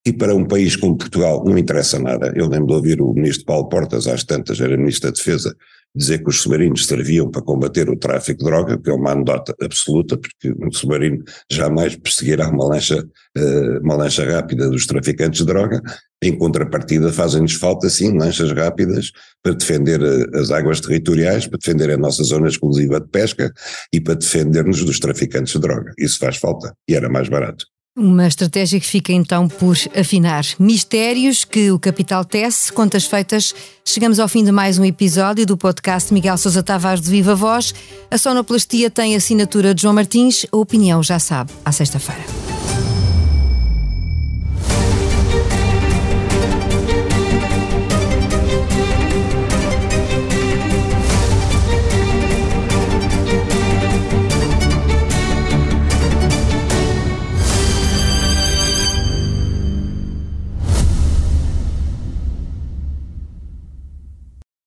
e 0.05 0.12
para 0.12 0.35
um 0.35 0.44
país 0.44 0.74
como 0.74 0.98
Portugal 0.98 1.44
não 1.44 1.57
interessa 1.57 1.96
nada. 2.01 2.33
Eu 2.35 2.48
lembro 2.48 2.66
de 2.66 2.72
ouvir 2.72 3.01
o 3.01 3.12
ministro 3.12 3.44
Paulo 3.44 3.68
Portas, 3.68 4.09
às 4.09 4.24
tantas, 4.24 4.61
era 4.61 4.77
ministro 4.77 5.12
da 5.12 5.16
Defesa, 5.16 5.57
dizer 5.94 6.18
que 6.18 6.29
os 6.29 6.40
submarinos 6.40 6.87
serviam 6.87 7.31
para 7.31 7.42
combater 7.42 7.88
o 7.88 7.96
tráfico 7.96 8.40
de 8.40 8.44
droga, 8.44 8.79
que 8.79 8.90
é 8.90 8.92
uma 8.92 9.12
anedota 9.12 9.55
absoluta, 9.61 10.16
porque 10.16 10.55
um 10.64 10.70
submarino 10.70 11.24
jamais 11.51 11.96
perseguirá 11.96 12.48
uma 12.48 12.66
lancha, 12.66 13.05
eh, 13.37 13.79
uma 13.83 13.96
lancha 13.96 14.24
rápida 14.24 14.68
dos 14.68 14.87
traficantes 14.87 15.40
de 15.40 15.46
droga. 15.46 15.83
Em 16.22 16.37
contrapartida, 16.37 17.12
fazem-nos 17.12 17.55
falta, 17.55 17.88
sim, 17.88 18.16
lanchas 18.16 18.53
rápidas 18.53 19.12
para 19.42 19.55
defender 19.55 20.01
eh, 20.03 20.38
as 20.38 20.51
águas 20.51 20.81
territoriais, 20.81 21.46
para 21.46 21.59
defender 21.59 21.90
a 21.90 21.96
nossa 21.96 22.22
zona 22.22 22.48
exclusiva 22.48 23.01
de 23.01 23.09
pesca 23.09 23.53
e 23.92 24.01
para 24.01 24.14
defender-nos 24.14 24.85
dos 24.85 24.98
traficantes 25.01 25.53
de 25.53 25.61
droga. 25.61 25.92
Isso 25.98 26.18
faz 26.18 26.37
falta 26.37 26.74
e 26.88 26.94
era 26.94 27.09
mais 27.09 27.29
barato. 27.29 27.64
Uma 27.98 28.28
estratégia 28.28 28.78
que 28.78 28.87
fica 28.87 29.12
então 29.12 29.48
por 29.48 29.76
afinar. 29.92 30.44
Mistérios 30.56 31.44
que 31.44 31.72
o 31.72 31.80
capital 31.80 32.24
tece, 32.24 32.72
contas 32.72 33.04
feitas. 33.06 33.52
Chegamos 33.84 34.20
ao 34.20 34.28
fim 34.28 34.44
de 34.44 34.52
mais 34.52 34.78
um 34.78 34.84
episódio 34.84 35.44
do 35.44 35.56
podcast 35.56 36.14
Miguel 36.14 36.38
Sousa 36.38 36.62
Tavares 36.62 37.02
de 37.02 37.11
Viva 37.11 37.34
Voz. 37.34 37.74
A 38.08 38.16
sonoplastia 38.16 38.88
tem 38.88 39.16
assinatura 39.16 39.74
de 39.74 39.82
João 39.82 39.94
Martins. 39.94 40.46
A 40.52 40.56
opinião 40.56 41.02
já 41.02 41.18
sabe, 41.18 41.50
à 41.64 41.72
sexta-feira. 41.72 42.22